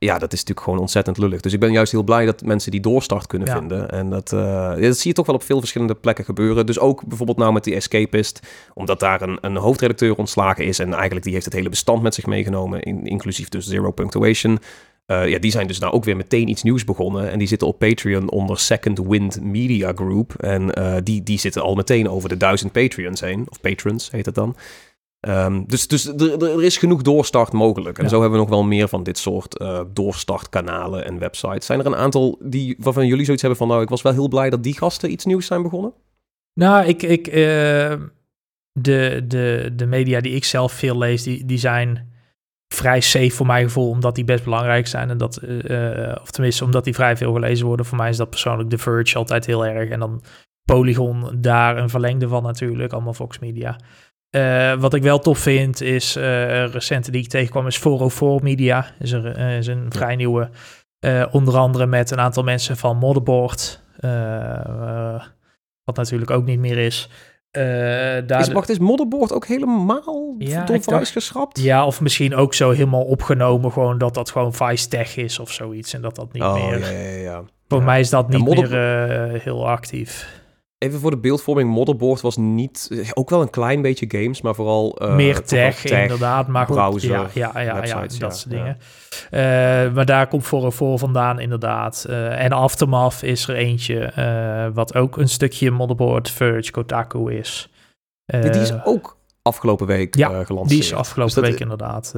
[0.00, 1.40] Ja, dat is natuurlijk gewoon ontzettend lullig.
[1.40, 3.90] Dus ik ben juist heel blij dat mensen die doorstart kunnen vinden.
[3.90, 6.66] En dat, uh, dat zie je toch wel op veel verschillende plekken gebeuren.
[6.66, 8.40] Dus ook bijvoorbeeld nou met die Escapist,
[8.74, 12.14] omdat daar een, een hoofdredacteur ontslagen is en eigenlijk die heeft het hele bestand met
[12.14, 14.58] zich meegenomen, in, inclusief dus Zero Punctuation.
[15.12, 17.30] Uh, ja, die zijn dus nou ook weer meteen iets nieuws begonnen.
[17.30, 20.34] En die zitten op Patreon onder Second Wind Media Group.
[20.34, 23.46] En uh, die, die zitten al meteen over de duizend Patreons heen.
[23.50, 24.56] Of patrons heet het dan.
[25.28, 27.98] Um, dus dus er, er is genoeg doorstart mogelijk.
[27.98, 28.10] En ja.
[28.10, 31.66] zo hebben we nog wel meer van dit soort uh, doorstartkanalen en websites.
[31.66, 33.68] Zijn er een aantal die, waarvan jullie zoiets hebben van...
[33.68, 35.92] nou, ik was wel heel blij dat die gasten iets nieuws zijn begonnen?
[36.54, 37.02] Nou, ik...
[37.02, 37.24] ik
[38.80, 42.12] de, de, de media die ik zelf veel lees, die, die zijn
[42.68, 45.10] vrij safe voor mijn gevoel, omdat die best belangrijk zijn.
[45.10, 47.86] En dat, uh, of tenminste, omdat die vrij veel gelezen worden.
[47.86, 49.90] Voor mij is dat persoonlijk The Verge altijd heel erg.
[49.90, 50.22] En dan
[50.64, 53.76] Polygon daar een verlengde van natuurlijk, allemaal Fox Media.
[54.36, 58.86] Uh, wat ik wel tof vind, is uh, recente die ik tegenkwam, is 404 Media.
[58.98, 60.50] Is, er, is een vrij nieuwe,
[61.30, 63.82] onder andere met een aantal mensen van Motherboard.
[65.84, 67.08] wat natuurlijk ook niet meer is.
[67.52, 67.62] Uh,
[68.26, 71.60] daar is, wacht, is Modderboard ook helemaal ja, door Vice geschrapt?
[71.60, 75.52] Ja, of misschien ook zo helemaal opgenomen, gewoon dat dat gewoon Vice Tech is of
[75.52, 75.92] zoiets.
[75.92, 76.78] En dat dat niet oh, meer...
[76.78, 77.42] Ja, ja, ja.
[77.68, 80.37] Voor mij is dat niet meer uh, heel actief.
[80.78, 85.02] Even voor de beeldvorming, Motherboard was niet, ook wel een klein beetje games, maar vooral...
[85.02, 88.78] Uh, Meer tech, tech, inderdaad, maar browser, ja, ja, ja, ja dat ja, soort dingen.
[89.30, 92.06] Uh, maar daar komt voor voor vandaan inderdaad.
[92.08, 94.12] Uh, en Aftermath is er eentje,
[94.74, 97.72] wat ook een stukje Motherboard Verge Kotaku is.
[98.26, 100.68] die is ook afgelopen week ja, gelanceerd.
[100.68, 102.14] die is afgelopen dus week inderdaad.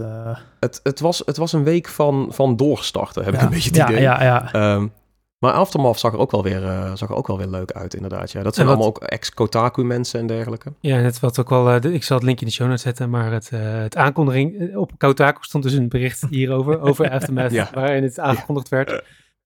[0.61, 3.79] Het, het, was, het was een week van, van doorstarten, heb ik een beetje het
[3.79, 4.01] ja, idee.
[4.01, 4.75] Ja, ja.
[4.75, 4.93] Um,
[5.41, 7.95] maar Aftermath zag er ook wel weer, uh, zag er ook wel weer leuk uit,
[7.95, 8.33] inderdaad.
[8.33, 10.73] Ja, dat zijn allemaal ook ex-Kotaku mensen en dergelijke.
[10.81, 13.11] Ja, net wat ook wel, uh, ik zal het linkje in de show notes zetten,
[13.11, 17.71] maar het, uh, het aankondiging, op Kotaku stond dus een bericht hierover, over Aftermath, ja.
[17.75, 19.03] waarin het aangekondigd werd.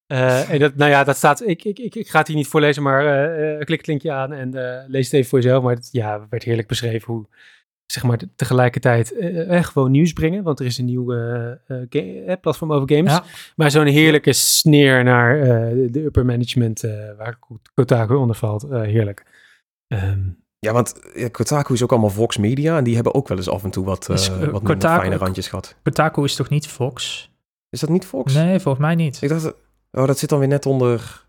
[0.07, 2.83] en dat, nou ja, dat staat, ik, ik, ik, ik ga het hier niet voorlezen,
[2.83, 3.29] maar
[3.65, 4.51] klik het linkje aan en
[4.89, 5.63] lees het even voor jezelf.
[5.63, 7.27] Maar het ja, werd heerlijk beschreven hoe
[7.87, 10.43] zeg maar tegelijkertijd uh, gewoon nieuws brengen.
[10.43, 11.53] Want er is een nieuw uh,
[12.41, 13.21] platform over games.
[13.57, 15.41] Maar zo'n heerlijke sneer naar
[15.91, 16.81] de upper management
[17.19, 17.39] waar
[17.75, 18.63] Kotaku onder valt.
[18.71, 19.27] heerlijk.
[19.89, 22.77] Um, ja, want Kotaku is ook allemaal Vox Media.
[22.77, 25.49] En die hebben ook wel eens af en toe wat, is, wat Kotaku, fijne randjes
[25.49, 25.77] gehad.
[25.83, 27.31] Kotaku is toch niet Fox?
[27.71, 28.35] Is dat niet Fox?
[28.35, 29.23] Nee, volgens mij niet.
[29.23, 29.55] Ik dacht,
[29.91, 31.27] oh, dat zit dan weer net onder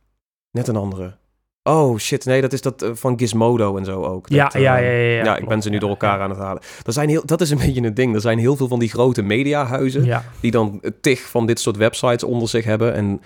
[0.51, 1.17] net een andere.
[1.67, 4.29] Oh shit, nee, dat is dat uh, van Gizmodo en zo ook.
[4.29, 5.37] Dat, ja, ja, ja, ja, ja, ja.
[5.37, 6.61] ik ben ze nu door elkaar aan het halen.
[6.85, 8.15] Er zijn heel, dat is een beetje het ding.
[8.15, 12.23] Er zijn heel veel van die grote mediahuizen die dan tig van dit soort websites
[12.23, 12.93] onder zich hebben.
[12.93, 13.17] En nou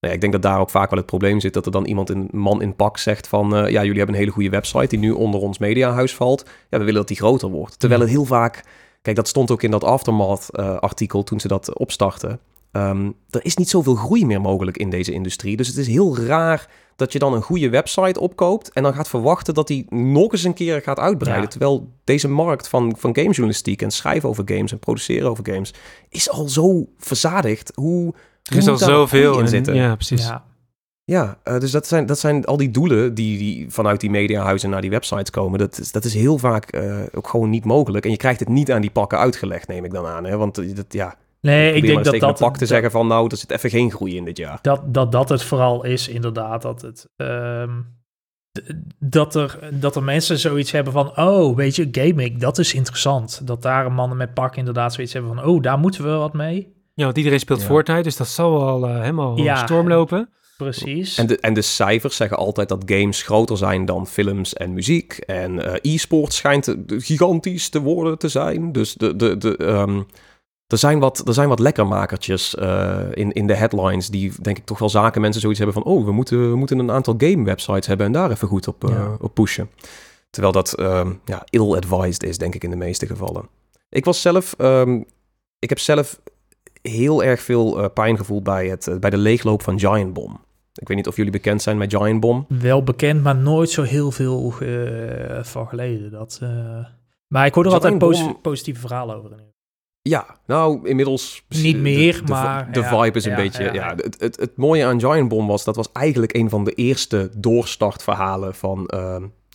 [0.00, 2.10] ja, ik denk dat daar ook vaak wel het probleem zit dat er dan iemand,
[2.10, 4.98] een man in pak, zegt van uh, ja, jullie hebben een hele goede website die
[4.98, 6.44] nu onder ons mediahuis valt.
[6.44, 7.78] Ja, we willen dat die groter wordt.
[7.78, 8.64] Terwijl het heel vaak,
[9.02, 12.40] kijk, dat stond ook in dat aftermath uh, artikel toen ze dat opstarten.
[12.72, 15.56] Um, er is niet zoveel groei meer mogelijk in deze industrie.
[15.56, 19.08] Dus het is heel raar dat je dan een goede website opkoopt en dan gaat
[19.08, 21.48] verwachten dat die nog eens een keer gaat uitbreiden.
[21.48, 25.74] Terwijl deze markt van, van gamejournalistiek en schrijven over games en produceren over games
[26.08, 27.72] is al zo verzadigd.
[27.74, 29.74] Hoe er is al zoveel in zitten.
[29.74, 30.26] Ja, precies.
[30.26, 30.44] Ja.
[31.06, 34.70] Ja, uh, dus dat zijn, dat zijn al die doelen die, die vanuit die mediahuizen
[34.70, 35.58] naar die websites komen.
[35.58, 38.04] Dat is, dat is heel vaak uh, ook gewoon niet mogelijk.
[38.04, 40.24] En je krijgt het niet aan die pakken uitgelegd, neem ik dan aan.
[40.24, 40.36] Hè?
[40.36, 42.38] Want dat, ja, Nee, ik denk dat dat...
[42.38, 44.58] pak te zeggen van nou, er zit even geen groei in dit jaar.
[44.62, 46.62] Dat dat, dat het vooral is, inderdaad.
[46.62, 47.86] Dat, het, um,
[48.98, 51.18] dat, er, dat er mensen zoiets hebben van...
[51.18, 53.46] Oh, weet je, gaming, dat is interessant.
[53.46, 55.44] Dat daar mannen met pak inderdaad zoiets hebben van...
[55.44, 56.72] Oh, daar moeten we wat mee.
[56.94, 57.66] Ja, want iedereen speelt ja.
[57.66, 60.28] Fortnite, dus dat zal wel uh, helemaal ja, storm lopen.
[60.56, 61.18] Precies.
[61.18, 65.12] En de, en de cijfers zeggen altijd dat games groter zijn dan films en muziek.
[65.12, 68.72] En uh, e-sport schijnt gigantisch te worden te zijn.
[68.72, 70.06] Dus de, de, de, um,
[70.74, 74.08] er, zijn wat, er zijn wat lekkermakertjes uh, in, in de headlines...
[74.08, 75.92] die denk ik toch wel zaken mensen zoiets hebben van...
[75.92, 78.06] oh, we moeten, we moeten een aantal game websites hebben...
[78.06, 79.16] en daar even goed op, uh, ja.
[79.20, 79.70] op pushen.
[80.30, 83.48] Terwijl dat um, ja, ill-advised is, denk ik, in de meeste gevallen.
[83.88, 84.54] Ik was zelf...
[84.58, 85.04] Um,
[85.58, 86.20] ik heb zelf
[86.82, 90.36] heel erg veel uh, pijn gevoeld bij, het, bij de leegloop van Giant Bomb.
[90.74, 92.46] Ik weet niet of jullie bekend zijn met Giant Bomb.
[92.48, 94.54] Wel bekend, maar nooit zo heel veel
[95.42, 96.10] van geleden.
[96.10, 96.40] Dat,
[97.26, 99.30] maar ik hoor er Giant altijd posi positieve verhalen over.
[100.08, 101.44] Ja, nou, inmiddels...
[101.48, 102.72] Niet meer, de, maar...
[102.72, 103.62] De, ja, vibe is een ja, beetje...
[103.62, 105.64] Ja, Ja, het, het, het mooie aan Giant Bomb was...
[105.64, 108.90] dat was eigenlijk een van de eerste doorstartverhalen van...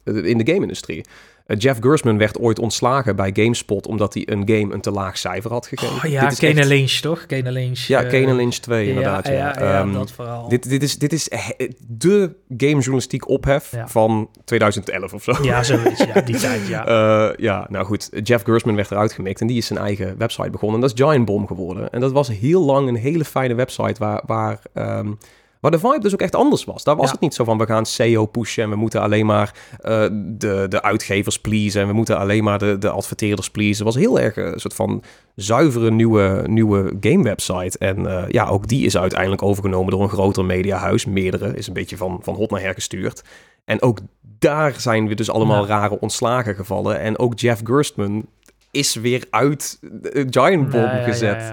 [0.03, 1.05] in de game-industrie.
[1.49, 5.17] Uh, Jeff Gersman werd ooit ontslagen bij GameSpot omdat hij een game een te laag
[5.17, 5.95] cijfer had gegeven.
[5.95, 6.67] Oh, ja, Kane echt...
[6.67, 7.25] Lynch toch?
[7.25, 7.79] Kane Lynch.
[7.79, 9.27] Ja, uh, Kane Lynch 2 inderdaad.
[9.27, 10.49] Ja, ja, ja, um, dat verhaal.
[10.49, 11.29] Dit, dit, is, dit is
[11.87, 15.33] de gamejournalistiek ophef van 2011 of zo.
[15.41, 16.03] Ja, zoiets.
[16.03, 16.87] Ja, die tijd, ja.
[16.87, 18.09] Uh, ja, nou goed.
[18.23, 20.75] Jeff Gersman werd eruit gemikt en die is zijn eigen website begonnen.
[20.75, 21.89] En dat is Giant Bomb geworden.
[21.89, 24.23] En dat was heel lang een hele fijne website waar...
[24.25, 25.17] waar um,
[25.59, 26.83] maar de vibe dus ook echt anders was.
[26.83, 27.11] Daar was ja.
[27.11, 30.65] het niet zo van, we gaan SEO pushen en we moeten alleen maar uh, de,
[30.69, 33.85] de uitgevers pleasen en we moeten alleen maar de, de adverteerders pleasen.
[33.85, 35.03] Het was heel erg een soort van
[35.35, 37.77] zuivere nieuwe, nieuwe game website.
[37.77, 41.05] En uh, ja, ook die is uiteindelijk overgenomen door een groter mediahuis.
[41.05, 43.23] Meerdere, is een beetje van, van hot naar her gestuurd.
[43.65, 45.67] En ook daar zijn we dus allemaal ja.
[45.67, 46.99] rare ontslagen gevallen.
[46.99, 48.27] En ook Jeff Gerstmann
[48.71, 49.79] is weer uit
[50.29, 51.51] Giant Bomb ja, gezet.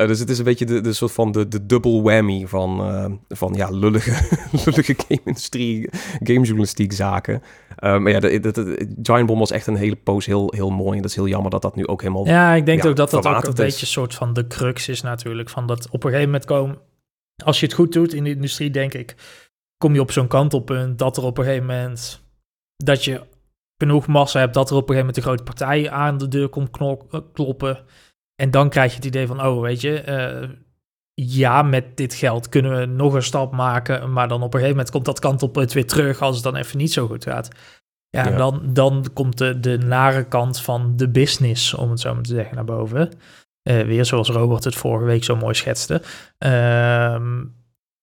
[0.00, 2.80] Uh, dus het is een beetje de, de soort van de, de double whammy van,
[2.80, 4.10] uh, van ja, lullige,
[4.64, 5.88] lullige game-industrie,
[6.22, 7.42] gamejournalistiek zaken.
[7.78, 10.70] Uh, maar ja, de, de, de, Giant Bomb was echt een hele poos heel, heel
[10.70, 10.96] mooi.
[10.96, 12.96] En dat is heel jammer dat dat nu ook helemaal Ja, ik denk ja, ook
[12.96, 13.54] dat dat ook een is.
[13.54, 15.48] beetje een soort van de crux is natuurlijk.
[15.48, 16.78] Van dat op een gegeven moment komen,
[17.44, 19.14] als je het goed doet in de industrie, denk ik,
[19.78, 22.24] kom je op zo'n kantelpunt dat er op een gegeven moment,
[22.76, 23.20] dat je
[23.76, 26.48] genoeg massa hebt, dat er op een gegeven moment een grote partij aan de deur
[26.48, 26.70] komt
[27.32, 27.84] kloppen.
[28.40, 30.48] En dan krijg je het idee van, oh, weet je, uh,
[31.14, 34.70] ja, met dit geld kunnen we nog een stap maken, maar dan op een gegeven
[34.70, 37.48] moment komt dat kantelpunt weer terug als het dan even niet zo goed gaat.
[38.08, 38.36] Ja, ja.
[38.36, 42.34] Dan, dan komt de, de nare kant van de business, om het zo maar te
[42.34, 43.10] zeggen, naar boven.
[43.68, 46.02] Uh, weer zoals Robert het vorige week zo mooi schetste.
[46.38, 47.40] Uh,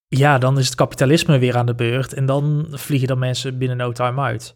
[0.08, 3.78] ja, dan is het kapitalisme weer aan de beurt en dan vliegen dan mensen binnen
[3.78, 4.56] no time uit.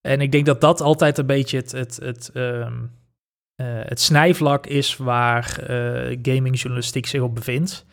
[0.00, 2.99] En ik denk dat dat altijd een beetje het, het, het um, uh,
[3.64, 7.86] het snijvlak is waar uh, gamingjournalistiek zich op bevindt.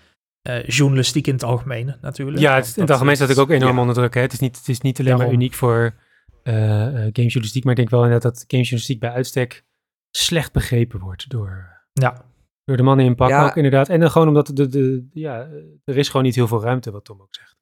[0.49, 2.39] Uh, journalistiek in het algemeen natuurlijk.
[2.39, 3.80] Ja, het, in het algemeen staat ik ook enorm ja.
[3.80, 4.13] onder druk.
[4.13, 4.21] Hè?
[4.21, 5.27] Het, is niet, het is niet alleen Daarom.
[5.27, 5.93] maar uniek voor
[6.43, 9.65] gamejournalistiek, maar ik denk wel inderdaad dat gamejournalistiek bij uitstek
[10.12, 12.25] slecht begrepen wordt door, ja.
[12.63, 13.45] door de mannen in pak ja.
[13.45, 13.89] ook inderdaad.
[13.89, 15.49] En dan gewoon omdat de, de, de, ja,
[15.84, 17.57] er is gewoon niet heel veel ruimte, wat Tom ook zegt.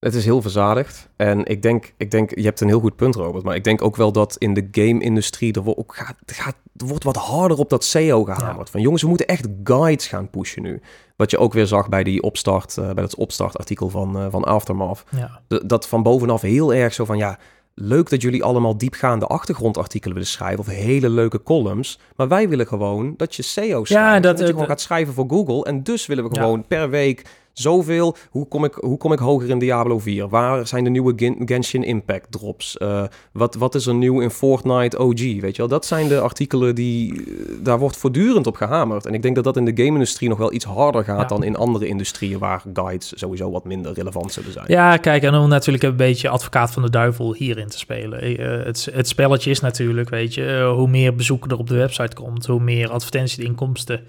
[0.00, 1.08] Het is heel verzadigd.
[1.16, 3.44] En ik denk, ik denk, je hebt een heel goed punt, Robert.
[3.44, 7.04] Maar ik denk ook wel dat in de game-industrie er, ook gaat, gaat, er wordt
[7.04, 8.66] wat harder op dat SEO gehamerd.
[8.66, 8.72] Ja.
[8.72, 10.80] Van jongens, we moeten echt guides gaan pushen nu.
[11.16, 14.44] Wat je ook weer zag bij die opstart, uh, bij dat opstartartikel van, uh, van
[14.44, 15.04] Aftermath.
[15.10, 15.40] Ja.
[15.46, 17.38] De, dat van bovenaf heel erg zo van ja.
[17.74, 21.98] Leuk dat jullie allemaal diepgaande achtergrondartikelen willen schrijven of hele leuke columns.
[22.16, 23.90] Maar wij willen gewoon dat je SEO schrijft.
[23.90, 25.64] Ja, dat, dat je gewoon gaat schrijven voor Google.
[25.64, 26.64] En dus willen we gewoon ja.
[26.68, 27.24] per week
[27.60, 28.16] zoveel.
[28.30, 30.28] Hoe kom, ik, hoe kom ik hoger in Diablo 4?
[30.28, 32.76] Waar zijn de nieuwe Gen Genshin Impact drops?
[32.78, 35.20] Uh, wat, wat is er nieuw in Fortnite OG?
[35.20, 37.12] Weet je wel, dat zijn de artikelen die...
[37.12, 37.24] Uh,
[37.60, 39.06] daar wordt voortdurend op gehamerd.
[39.06, 41.26] En ik denk dat dat in de game-industrie nog wel iets harder gaat ja.
[41.26, 42.38] dan in andere industrieën...
[42.38, 44.64] waar guides sowieso wat minder relevant zullen zijn.
[44.68, 48.40] Ja, kijk, en om natuurlijk een beetje advocaat van de duivel hierin te spelen.
[48.40, 50.72] Uh, het, het spelletje is natuurlijk, weet je...
[50.74, 52.46] hoe meer bezoeken er op de website komt...
[52.46, 54.00] hoe meer advertentieinkomsten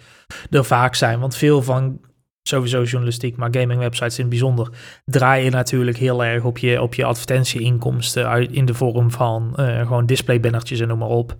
[0.50, 1.20] er vaak zijn.
[1.20, 2.00] Want veel van
[2.44, 4.70] sowieso journalistiek, maar gaming websites in het bijzonder,
[5.06, 9.80] draaien natuurlijk heel erg op je, op je advertentieinkomsten uit, in de vorm van uh,
[9.80, 11.38] gewoon displaybannertjes en noem maar op.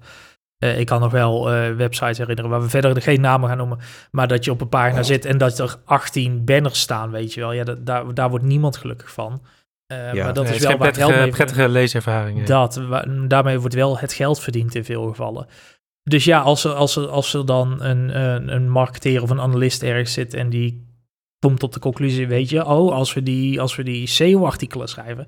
[0.64, 3.80] Uh, ik kan nog wel uh, websites herinneren waar we verder geen namen gaan noemen,
[4.12, 5.06] maar dat je op een pagina oh.
[5.06, 7.52] zit en dat er 18 banners staan, weet je wel.
[7.52, 9.42] Ja, dat, daar, daar wordt niemand gelukkig van.
[9.92, 12.44] Uh, ja, maar dat nee, is wel waar prettige, geld mee prettige leeservaring.
[12.44, 12.82] Dat,
[13.28, 15.48] daarmee wordt wel het geld verdiend in veel gevallen.
[16.04, 19.42] Dus ja, als er, als er, als er dan een, een, een marketeer of een
[19.42, 20.91] analist ergens zit en die
[21.42, 25.26] komt tot de conclusie, weet je, oh, als we die, als we die SEO-artikelen schrijven,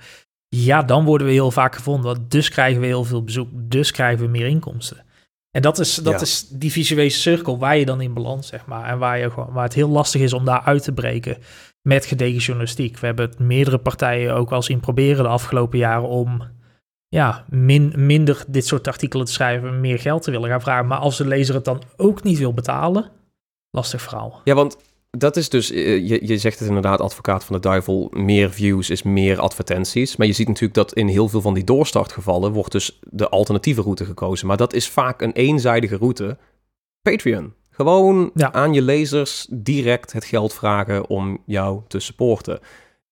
[0.47, 2.26] ja, dan worden we heel vaak gevonden.
[2.28, 5.06] Dus krijgen we heel veel bezoek, dus krijgen we meer inkomsten.
[5.52, 6.19] En dat is, dat ja.
[6.19, 8.89] is die visuele cirkel waar je dan in belandt, zeg maar.
[8.89, 11.38] En waar, je gewoon, waar het heel lastig is om daar uit te breken
[11.82, 12.99] met gedegen journalistiek.
[12.99, 16.41] We hebben het meerdere partijen ook al zien proberen de afgelopen jaren om
[17.08, 20.88] ja, min, minder dit soort artikelen te schrijven, meer geld te willen gaan vragen.
[20.88, 23.12] Maar als de lezer het dan ook niet wil betalen,
[23.69, 24.41] lastig verhaal.
[24.43, 24.78] Ja, want
[25.17, 28.89] dat is dus, eh, je, je zegt het inderdaad, advocaat van de duivel, meer views
[28.89, 30.15] is meer advertenties.
[30.15, 33.82] Maar je ziet natuurlijk dat in heel veel van die doorstartgevallen wordt dus de alternatieve
[33.82, 34.47] route gekozen.
[34.47, 36.38] Maar dat is vaak een eenzijdige route.
[37.02, 37.54] Patreon.
[37.69, 42.60] Gewoon aan je lezers direct het geld vragen om jou te supporten.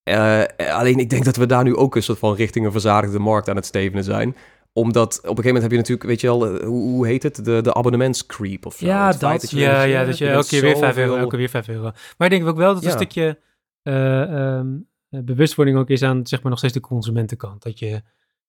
[0.03, 3.19] Uh, alleen ik denk dat we daar nu ook een soort van richting een verzadigde
[3.19, 4.35] markt aan het stevenen zijn
[4.73, 7.23] omdat op een gegeven moment heb je natuurlijk, weet je wel, eh, hoe, hoe heet
[7.23, 7.45] het?
[7.45, 8.85] De, de abonnementscreep of zo.
[8.85, 11.91] Ja, dat, ja, ja, dat je elke keer weer 5 euro, elke weer 5 euro.
[12.17, 13.39] Maar ik denk ook wel dat een stukje
[13.83, 17.63] uh, um, bewustwording ook is aan, zeg maar, nog steeds de consumentenkant.
[17.63, 18.01] Dat je,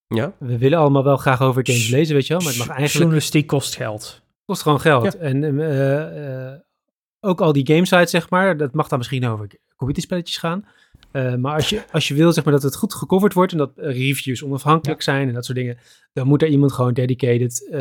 [0.07, 0.33] ja?
[0.39, 2.99] we willen allemaal wel graag over games lezen, weet je wel, maar het mag eigenlijk...
[2.99, 4.23] Journalistiek kost geld.
[4.45, 5.17] Kost gewoon geld.
[5.17, 6.53] En uh,
[7.21, 10.65] ook al die gamesites, zeg maar, dat mag dan misschien over computerspelletjes gaan.
[11.13, 13.59] Uh, maar als je, als je wil zeg maar, dat het goed gecoverd wordt en
[13.59, 15.79] dat reviews onafhankelijk zijn en dat soort dingen,
[16.13, 17.79] dan moet er iemand gewoon dedicated uh,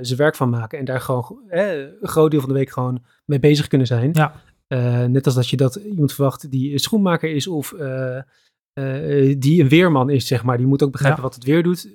[0.00, 3.04] zijn werk van maken en daar gewoon eh, een groot deel van de week gewoon
[3.24, 4.10] mee bezig kunnen zijn.
[4.12, 4.42] Ja.
[4.68, 7.74] Uh, net als dat je dat iemand verwacht die een schoenmaker is of
[9.38, 10.56] die een weerman is, zeg maar.
[10.56, 11.88] Die moet ook begrijpen wat het weer doet.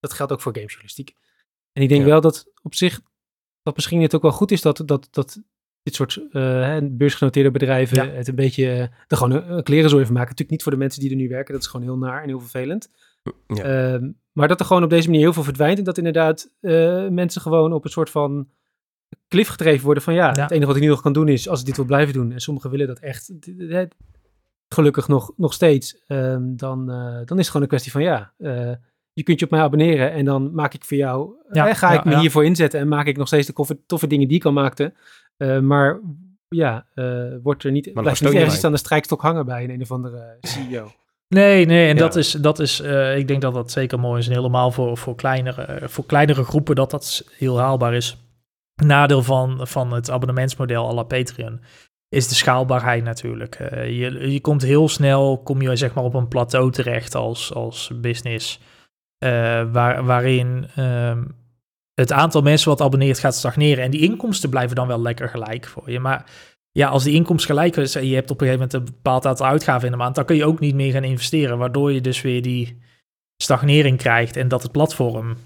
[0.00, 1.14] Dat geldt ook voor gamejournalistiek.
[1.72, 3.00] En ik denk wel dat op zich,
[3.62, 5.42] dat misschien het ook wel goed is dat, dat, dat
[5.88, 10.28] dit soort uh, beursgenoteerde bedrijven het een beetje uh, er gewoon een, klerenzooi van maken.
[10.28, 11.52] Natuurlijk niet voor de mensen die er nu werken.
[11.52, 12.90] Dat is gewoon heel naar en heel vervelend.
[13.46, 13.62] Ja.
[13.62, 15.78] Ehm, maar dat er gewoon op deze manier heel veel verdwijnt.
[15.78, 18.48] En dat inderdaad uh, mensen gewoon op een soort van
[19.28, 21.60] klif gedreven worden van ja, het enige wat ik nu nog kan doen is als
[21.60, 22.32] ik dit wil blijven doen.
[22.32, 23.32] En sommigen willen dat echt
[24.68, 26.04] gelukkig nog, nog steeds.
[26.06, 28.34] Um, dan, dan is het gewoon een kwestie van ja,
[29.18, 32.04] je kunt je op mij abonneren en dan maak ik voor jou, ja, ga ik
[32.04, 34.54] me hiervoor inzetten en maak ik nog steeds de toffe, toffe dingen die ik kan
[34.54, 34.94] maken.
[35.38, 36.00] Uh, maar
[36.48, 39.70] ja, uh, wordt er niet, maar blijft niet ergens aan de strijkstok hangen bij een,
[39.70, 40.92] een of andere CEO.
[41.28, 44.26] Nee, nee, en dat is, dat is uh, ik denk dat dat zeker mooi is.
[44.26, 48.16] En helemaal voor, voor, kleinere, voor kleinere groepen dat dat heel haalbaar is.
[48.84, 51.60] Nadeel van, van het abonnementsmodel à la Patreon
[52.08, 53.58] is de schaalbaarheid natuurlijk.
[53.58, 57.54] Uh, je, je komt heel snel, kom je zeg maar op een plateau terecht als,
[57.54, 58.60] als business.
[59.24, 59.30] Uh,
[59.72, 61.34] waar, waarin um,
[61.98, 63.84] het aantal mensen wat abonneert gaat stagneren.
[63.84, 66.00] En die inkomsten blijven dan wel lekker gelijk voor je.
[66.00, 66.24] Maar
[66.72, 69.26] ja, als die inkomsten gelijk is en je hebt op een gegeven moment een bepaald
[69.26, 71.58] aantal uitgaven in de maand, dan kun je ook niet meer gaan investeren.
[71.58, 72.78] Waardoor je dus weer die
[73.42, 75.36] stagnering krijgt en dat het platform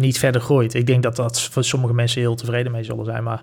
[0.00, 0.74] niet verder groeit.
[0.74, 3.22] Ik denk dat dat voor sommige mensen heel tevreden mee zullen zijn.
[3.22, 3.42] Maar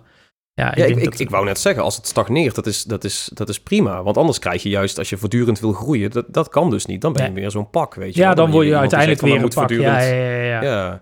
[0.53, 3.49] ja, ik, ik, ik, wou net zeggen, als het stagneert, dat is, dat, is, dat
[3.49, 4.03] is prima.
[4.03, 7.01] Want anders krijg je juist, als je voortdurend wil groeien, dat, dat kan dus niet.
[7.01, 9.49] Dan ben je weer zo'n pak, weet je Ja, dan, word je, uiteindelijk weer een
[9.49, 9.69] pak.
[9.69, 10.61] Ja, ja, ja, ja.
[10.63, 11.01] ja.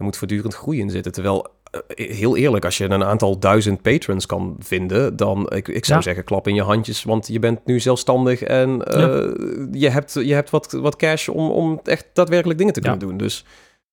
[0.00, 1.12] Er moet voortdurend groei in zitten.
[1.12, 5.84] Terwijl, eh, heel eerlijk, als je een aantal duizend patrons kan vinden, dan, ik, ik
[5.84, 10.12] zou zeggen, klap in je handjes, want je bent nu zelfstandig en uh, je hebt,
[10.12, 13.16] je hebt wat, wat cash om, om echt daadwerkelijk dingen te kunnen doen.
[13.16, 13.44] Dus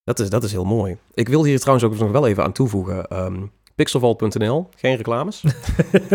[0.04, 0.98] dat is, dat is heel mooi.
[1.14, 3.24] Ik wil hier trouwens ook nog wel even aan toevoegen.
[3.24, 5.44] Um, Pixelval.nl, geen reclames.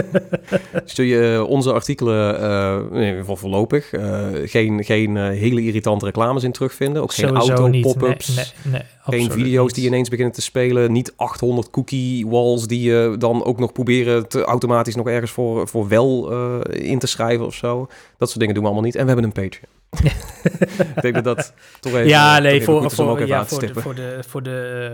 [0.85, 6.43] Stuur je eh, onze artikelen, uh, nee, voor voorlopig, uh, geen, geen hele irritante reclames
[6.43, 7.03] in terugvinden.
[7.03, 8.35] Ook geen auto-pop-ups.
[8.35, 10.93] Nee, nee, nee, geen video's die ineens beginnen te spelen.
[10.93, 15.69] Niet 800 cookie walls die je dan ook nog proberen te automatisch nog ergens voor,
[15.69, 16.33] voor wel
[16.69, 17.87] in te schrijven of zo.
[18.19, 18.97] Dat soort dingen doen we allemaal niet.
[18.97, 19.71] En we hebben een Patreon.
[20.97, 22.09] Ik denk dat dat toch even...
[22.09, 24.19] Ja, nee, voor, voor, ja, voor, de, voor de...
[24.27, 24.93] Voor de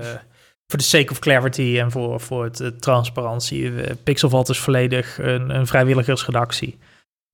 [0.69, 3.73] voor de sake of clarity en voor, voor het, het transparantie.
[4.03, 6.79] Pixelvat is volledig een, een vrijwilligersredactie.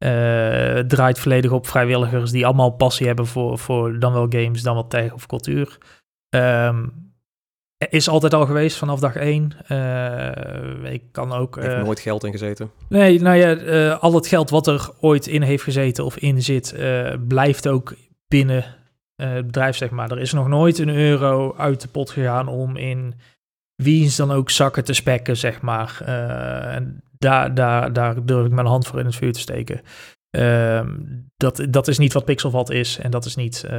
[0.04, 4.74] Uh, draait volledig op vrijwilligers die allemaal passie hebben voor, voor dan wel games, dan
[4.74, 5.78] wel tech of cultuur.
[6.30, 7.12] Um,
[7.88, 9.52] is altijd al geweest vanaf dag één.
[9.68, 11.56] Uh, ik kan ook.
[11.56, 12.70] Uh, heeft nooit geld in gezeten.
[12.88, 16.74] Nee, nou ja, al het geld wat er ooit in heeft gezeten of in zit,
[17.28, 17.94] blijft ook
[18.28, 18.64] binnen
[19.16, 20.10] uh, bedrijf, zeg maar.
[20.10, 23.14] Er is nog nooit een euro uit de pot gegaan om in
[23.74, 25.98] wiens dan ook zakken te spekken, zeg maar.
[26.02, 29.80] Uh, en daar, daar, daar durf ik mijn hand voor in het vuur te steken.
[30.36, 30.80] Uh,
[31.36, 33.72] dat, dat is niet wat Pixelvat is en dat is niet uh,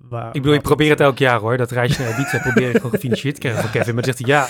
[0.00, 0.26] waar...
[0.26, 1.56] Ik bedoel, ik probeer het elk jaar hoor.
[1.56, 3.94] Dat reisje naar Ibiza probeer ik gewoon gefinancierd te krijgen van Kevin.
[3.94, 4.48] Maar dan zegt hij, ja,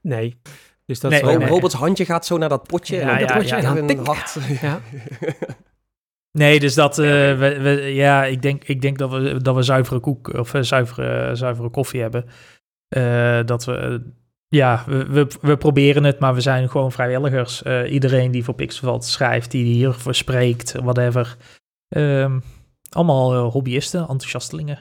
[0.00, 0.40] nee.
[0.84, 3.36] Dus dat nee, nee, Roberts handje gaat zo naar dat potje ja, en dan ja,
[3.36, 4.36] potje ja, en dan hart.
[4.60, 4.80] Ja.
[6.38, 7.06] Nee, dus dat, uh,
[7.38, 10.62] we, we, ja, ik denk, ik denk dat we, dat we zuivere koek of uh,
[10.62, 12.24] zuivere, zuivere koffie hebben.
[12.96, 14.02] Uh, dat we,
[14.48, 17.62] ja, we, we, we, proberen het, maar we zijn gewoon vrijwilligers.
[17.88, 21.36] iedereen die voor Pixelvalt schrijft, die hiervoor spreekt, whatever.
[21.88, 22.42] Um,
[22.90, 24.78] allemaal hobbyisten, enthousiastelingen.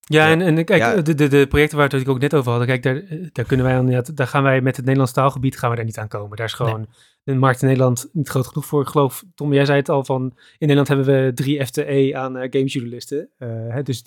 [0.00, 2.68] Ja, en, en kijk, de, de, de projecten waar we het ook net over hadden,
[2.68, 5.76] kijk, daar, daar kunnen wij aan, daar gaan wij met het Nederlands taalgebied gaan we
[5.76, 6.36] daar niet aan komen.
[6.36, 6.86] Daar is gewoon
[7.34, 8.82] de markt in Nederland niet groot genoeg voor.
[8.82, 10.22] Ik geloof, Tom, jij zei het al van,
[10.58, 13.28] in Nederland hebben we drie FTE aan uh, gamejournalisten.
[13.38, 14.02] Uh, dus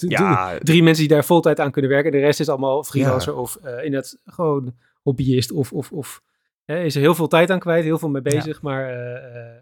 [0.60, 2.12] drie mensen die daar voltijd aan kunnen werken.
[2.12, 6.22] De rest is allemaal freelancer of uh, in het gewoon hobbyist of, of, of
[6.70, 8.92] is er heel veel tijd aan kwijt, heel veel mee bezig, maar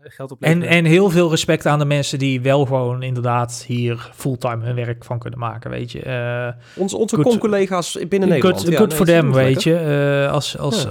[0.02, 0.42] geld op.
[0.42, 4.76] En, en heel veel respect aan de mensen die wel gewoon inderdaad hier fulltime hun
[4.76, 6.54] werk van kunnen maken, weet je.
[6.76, 8.62] onze onze collega's binnen Nederland.
[8.62, 10.28] Good, good for them, weet je.
[10.32, 10.86] als als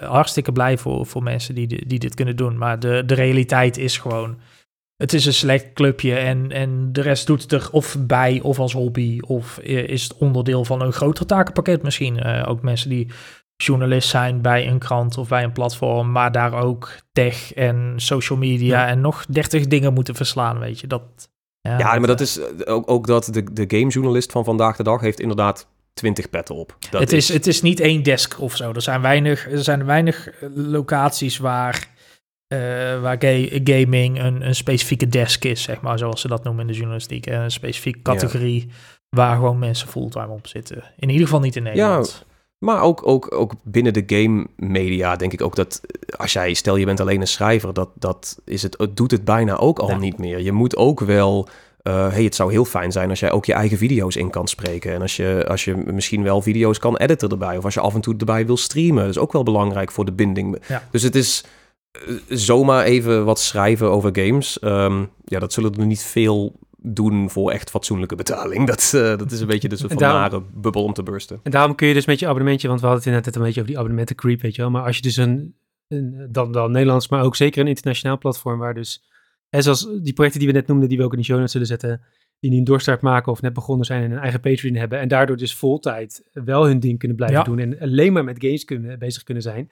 [0.00, 2.58] hartstikke blij voor, voor mensen die, die dit kunnen doen.
[2.58, 4.36] Maar de, de realiteit is gewoon
[5.00, 8.58] het is een select clubje en, en de rest doet het er of bij of
[8.58, 12.26] als hobby of is het onderdeel van een groter takenpakket misschien.
[12.26, 13.08] Uh, ook mensen die
[13.64, 18.38] journalist zijn bij een krant of bij een platform, maar daar ook tech en social
[18.38, 20.86] media en nog dertig dingen moeten verslaan, weet je.
[20.86, 21.02] Dat,
[21.60, 24.82] ja, ja maar dat is eh, ook, ook dat de, de gamejournalist van vandaag de
[24.82, 26.76] dag heeft inderdaad 20 petten op.
[26.90, 28.72] Dat het, is, het is niet één desk of zo.
[28.72, 31.88] Er zijn weinig, er zijn weinig locaties waar
[32.52, 32.58] uh,
[33.00, 33.16] waar
[33.64, 37.26] gaming een, een specifieke desk is, zeg maar, zoals ze dat noemen in de journalistiek.
[37.26, 38.70] En een specifieke categorie
[39.08, 40.84] waar gewoon mensen fulltime op zitten.
[40.96, 42.18] In ieder geval niet in Nederland.
[42.18, 42.29] Ja,
[42.60, 45.80] maar ook, ook, ook binnen de game media denk ik ook dat
[46.16, 49.24] als jij, stel je bent alleen een schrijver, dat, dat is het, het doet het
[49.24, 50.40] bijna ook al niet meer.
[50.40, 51.48] Je moet ook wel.
[51.82, 54.48] Uh, hey, het zou heel fijn zijn als jij ook je eigen video's in kan
[54.48, 54.92] spreken.
[54.92, 57.56] En als je, als je misschien wel video's kan editen erbij.
[57.56, 59.02] Of als je af en toe erbij wil streamen.
[59.02, 60.62] Dat is ook wel belangrijk voor de binding.
[60.90, 61.44] Dus het is
[61.90, 64.58] eh, zomaar even wat schrijven over games.
[64.58, 68.66] Ehm, ja, dat zullen er niet veel doen voor echt fatsoenlijke betaling.
[68.66, 71.40] Dat, uh, dat is een beetje de soort van nare bubbel om te bursten.
[71.42, 73.60] En daarom kun je dus met je abonnementje, want we hadden het net een beetje
[73.60, 74.70] over die abonnementen creep, weet je wel.
[74.70, 75.54] Maar als je dus een,
[75.88, 79.04] een dan, dan Nederlands, maar ook zeker een internationaal platform waar dus,
[79.48, 81.52] en zoals die projecten die we net noemden, die we ook in de show notes
[81.52, 82.00] zullen zetten,
[82.38, 85.08] die nu een doorstart maken of net begonnen zijn en een eigen Patreon hebben en
[85.08, 88.98] daardoor dus voltijd wel hun ding kunnen blijven doen en alleen maar met games kunnen,
[88.98, 89.70] bezig kunnen zijn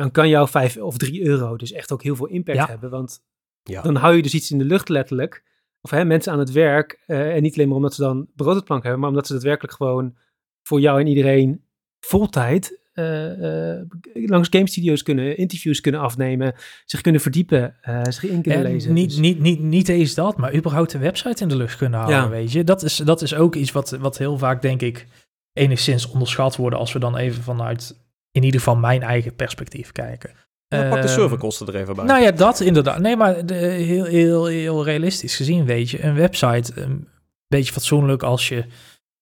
[0.00, 2.90] dan kan jouw 5 of 3 euro dus echt ook heel veel impact hebben.
[2.90, 3.22] Want
[3.62, 3.82] ja.
[3.82, 5.44] dan hou je dus iets in de lucht letterlijk.
[5.80, 7.02] Of hè, mensen aan het werk.
[7.06, 9.32] Uh, en niet alleen maar omdat ze dan brood op plank hebben, maar omdat ze
[9.32, 10.16] daadwerkelijk gewoon
[10.62, 11.64] voor jou en iedereen
[12.00, 13.80] voltijd uh, uh,
[14.12, 18.92] langs game studios kunnen, interviews kunnen afnemen, zich kunnen verdiepen, zich in kunnen lezen.
[18.92, 19.18] Niet, dus.
[19.18, 22.28] niet, niet, niet eens dat, maar überhaupt de website in de lucht kunnen houden, ja.
[22.28, 22.64] weet je.
[22.64, 25.06] Dat is, dat is ook iets wat, wat heel vaak, denk ik,
[25.52, 30.30] enigszins onderschat worden als we dan even vanuit in ieder geval mijn eigen perspectief kijken.
[30.76, 32.04] Ja, pak de ehm, serverkosten er even bij.
[32.04, 32.98] Nou ja, dat inderdaad.
[32.98, 37.08] Nee, maar de, heel, heel, heel realistisch gezien, weet je, een website een
[37.46, 38.64] beetje fatsoenlijk als je,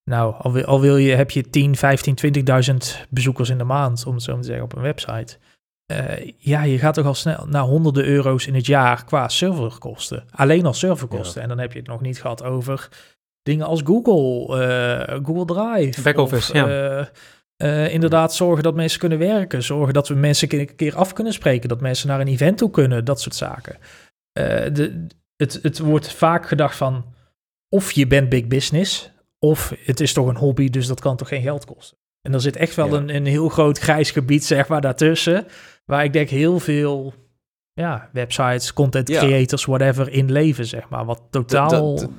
[0.05, 2.17] nou, al wil, al wil je, heb je 10, 15,
[2.71, 2.77] 20.000
[3.09, 5.37] bezoekers in de maand, om het zo te zeggen, op een website.
[5.93, 10.25] Uh, ja, je gaat toch al snel naar honderden euro's in het jaar qua serverkosten.
[10.31, 11.43] Alleen al serverkosten.
[11.43, 12.89] En dan heb je het nog niet gehad over
[13.43, 14.57] dingen als Google,
[15.09, 16.03] uh, Google Drive.
[16.03, 16.99] Backoffice, ja.
[16.99, 17.07] Uh,
[17.62, 19.62] uh, inderdaad zorgen dat mensen kunnen werken.
[19.62, 21.68] Zorgen dat we mensen een keer af kunnen spreken.
[21.68, 23.05] Dat mensen naar een event toe kunnen.
[23.05, 23.77] Dat soort zaken.
[24.38, 27.05] Uh, de, het, het wordt vaak gedacht van...
[27.68, 29.11] of je bent big business...
[29.38, 31.99] of het is toch een hobby, dus dat kan toch geen geld kosten.
[32.23, 35.47] En er zit echt wel een, een heel groot grijs gebied, zeg maar, daartussen...
[35.85, 37.14] waar ik denk heel veel
[37.73, 41.05] ja, websites, content creators, whatever, in leven, zeg maar.
[41.05, 41.71] Wat totaal...
[41.71, 42.11] Dat, dat,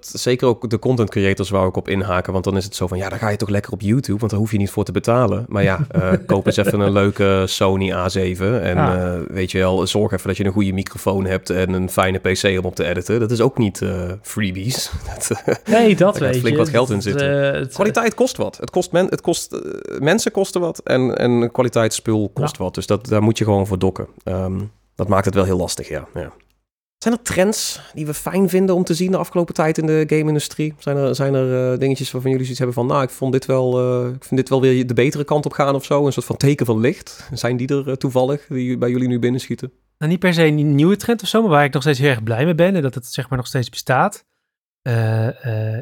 [0.00, 2.32] zeker ook de content creators wou ik op inhaken.
[2.32, 4.18] Want dan is het zo van, ja, dan ga je toch lekker op YouTube.
[4.18, 5.44] Want daar hoef je niet voor te betalen.
[5.48, 8.40] Maar ja, uh, koop eens even een leuke Sony A7.
[8.40, 11.50] En uh, weet je wel, zorg even dat je een goede microfoon hebt.
[11.50, 13.20] En een fijne PC om op te editen.
[13.20, 14.90] Dat is ook niet uh, freebies.
[15.14, 17.68] dat, nee, dat weet flink wat geld in zitten.
[17.68, 18.56] Kwaliteit kost wat.
[18.56, 19.58] Het kost, men, het kost
[19.98, 20.78] mensen kosten wat.
[20.78, 22.74] En, en kwaliteitsspul kost wat.
[22.74, 24.06] Dus dat, daar moet je gewoon voor dokken.
[24.24, 26.06] Um, dat maakt het wel heel lastig, ja.
[26.14, 26.32] ja.
[27.04, 30.04] Zijn er trends die we fijn vinden om te zien de afgelopen tijd in de
[30.06, 30.74] game-industrie?
[30.78, 33.46] Zijn er, zijn er uh, dingetjes waarvan jullie zoiets hebben van, nou, ik, vond dit
[33.46, 36.06] wel, uh, ik vind dit wel weer de betere kant op gaan of zo?
[36.06, 37.28] Een soort van teken van licht.
[37.32, 39.72] Zijn die er uh, toevallig, die bij jullie nu binnenschieten?
[39.98, 42.10] Nou, niet per se een nieuwe trend of zo, maar waar ik nog steeds heel
[42.10, 44.24] erg blij mee ben en dat het zeg maar nog steeds bestaat.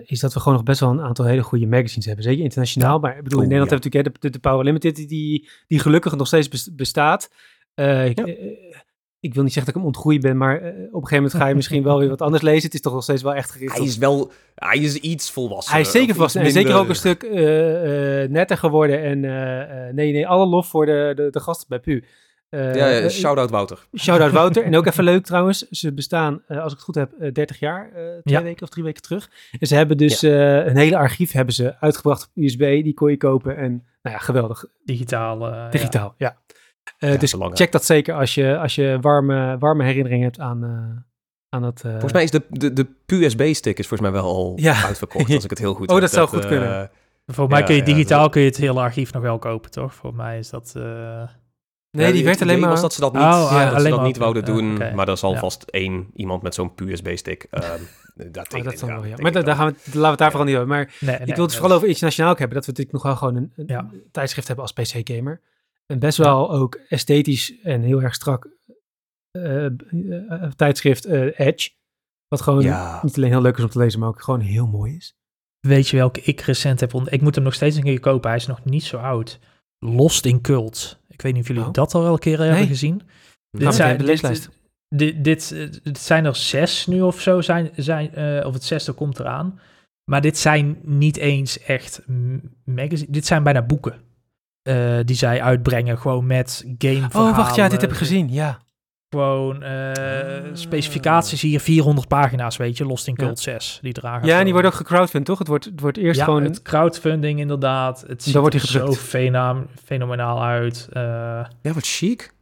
[0.04, 2.24] is dat we gewoon nog best wel een aantal hele goede magazines hebben.
[2.24, 3.76] Zeker internationaal, maar ik bedoel, in Nederland ja.
[3.76, 7.30] hebben we natuurlijk de, de, Power Limited, die, die gelukkig nog steeds bestaat.
[7.74, 8.12] Ja
[9.22, 11.34] ik wil niet zeggen dat ik hem ontgroeid ben, maar uh, op een gegeven moment
[11.34, 12.62] ga je misschien wel weer wat anders lezen.
[12.62, 13.76] Het is toch nog steeds wel echt gericht.
[13.76, 15.72] Hij is wel, hij is iets volwassen.
[15.72, 16.40] Hij is zeker volwassen.
[16.40, 19.02] En zeker ook een stuk uh, uh, netter geworden.
[19.02, 19.20] En
[19.94, 22.04] nee, nee, alle lof voor de, de, de gasten bij Pu.
[22.50, 23.86] ja, shout-out Wouter.
[23.96, 24.64] Shout-out Wouter.
[24.64, 27.90] en ook even leuk trouwens, ze bestaan, als ik het goed heb, 30 jaar,
[28.24, 29.30] twee weken of drie weken terug.
[29.58, 33.16] En ze hebben dus een hele archief hebben ze uitgebracht op USB, die kon je
[33.16, 33.56] kopen.
[33.56, 33.70] En
[34.02, 34.64] nou ja, geweldig.
[34.84, 35.70] Digitaal.
[35.70, 36.36] Digitaal, ja.
[36.98, 40.70] Uh, dus check dat zeker als je, als je warme, warme herinneringen hebt aan, uh,
[41.48, 41.82] aan het...
[41.86, 41.90] Uh...
[41.90, 44.84] Volgens mij is de, de, de USB-stick is volgens mij wel al ja.
[44.84, 46.90] uitverkocht, als ik het heel goed Oh, dat zou goed kunnen.
[47.26, 49.94] Volgens mij kun je digitaal kun je het hele archief nog wel kopen, toch?
[49.94, 50.74] Volgens mij is dat...
[51.90, 52.68] Nee, die werd alleen maar...
[52.68, 54.92] was dat ze dat niet, oh, ja, dat ze dat niet wouden doen, okay.
[54.92, 57.46] maar er zal vast één iemand met zo'n USB-stick...
[57.50, 57.60] Um,
[58.32, 59.16] dat, oh, dat wel, ja.
[59.16, 60.68] Maar daar gaan we, laten we het daar vooral niet over.
[60.68, 63.36] Maar nee, ik wil het vooral over internationaal hebben, dat we natuurlijk nog wel gewoon
[63.36, 65.40] een, een tijdschrift hebben als PC-gamer.
[65.98, 68.48] Best wel ook esthetisch en heel erg strak
[70.56, 71.70] tijdschrift Edge.
[72.28, 72.64] Wat gewoon
[73.02, 75.14] niet alleen heel leuk is om te lezen, maar ook gewoon heel mooi is.
[75.60, 77.16] Weet je welke ik recent heb ontdekt?
[77.16, 78.28] Ik moet hem nog steeds een keer kopen.
[78.28, 79.38] Hij is nog niet zo oud.
[79.78, 81.00] Lost in Cult.
[81.08, 81.72] Ik weet niet of jullie oh.
[81.72, 83.02] dat al een keer hebben gezien.
[83.50, 84.50] Dit zijn, de leeslijst.
[84.88, 85.48] Dit, dit,
[85.82, 87.40] dit, zijn er zes nu of zo.
[87.40, 88.08] Zijn, zijn,
[88.44, 89.60] of het zesde komt eraan.
[90.10, 92.02] Maar dit zijn niet eens echt
[92.64, 93.10] magazine.
[93.10, 94.00] Dit zijn bijna boeken.
[94.68, 95.98] Uh, die zij uitbrengen.
[95.98, 98.32] Gewoon met game Oh, wacht, ja, dit heb ik gezien.
[98.32, 98.58] Ja.
[99.10, 103.78] Gewoon uh, specificaties hier, 400 pagina's, weet je, Lost in Cult 6.
[103.82, 104.26] Die dragen.
[104.26, 105.38] Ja, en die worden ook gecrowdfund, toch?
[105.38, 106.44] Het wordt, het wordt eerst ja, gewoon...
[106.44, 108.04] het crowdfunding inderdaad.
[108.06, 108.92] Het ziet wordt er zo
[109.84, 110.88] fenomenaal uit.
[110.92, 111.02] Uh,
[111.62, 112.32] ja, wat chic.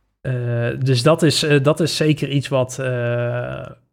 [0.79, 2.77] Dus dat is, dat is zeker iets wat,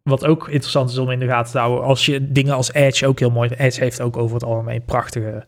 [0.02, 1.84] wat ook interessant is om in de gaten te houden.
[1.84, 3.50] Als je dingen als Edge ook heel mooi...
[3.50, 5.46] Edge heeft ook over het algemeen prachtige...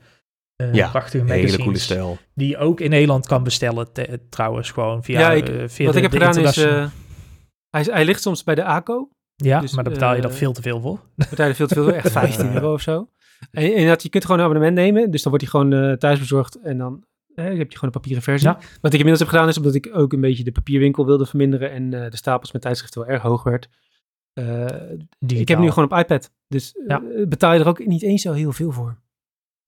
[0.72, 1.50] ja, prachtige magazines.
[1.50, 2.18] hele coole stijl.
[2.34, 3.88] Die je ook in Nederland kan bestellen,
[4.30, 6.64] trouwens, gewoon via, ja, ik, via wat ik heb gedaan is
[7.70, 9.08] hij, hij ligt soms bij de ACO.
[9.36, 11.00] Ja, dus, maar daar betaal je dan eh, veel te veel voor.
[11.30, 13.08] Betaal je veel te veel voor, echt 15 euro of zo.
[13.50, 15.92] En, en dat, je kunt gewoon een abonnement nemen, dus dan wordt hij gewoon uh,
[15.92, 17.04] thuis bezorgd en dan
[17.34, 18.48] heb je gewoon een papieren versie.
[18.48, 21.70] Wat ik inmiddels heb gedaan is omdat ik ook een beetje de papierwinkel wilde verminderen
[21.70, 23.68] en uh, de stapels met tijdschriften wel erg hoog werd.
[25.26, 26.74] ik heb nu gewoon op iPad, dus
[27.28, 28.96] betaal je er ook niet eens zo heel veel voor.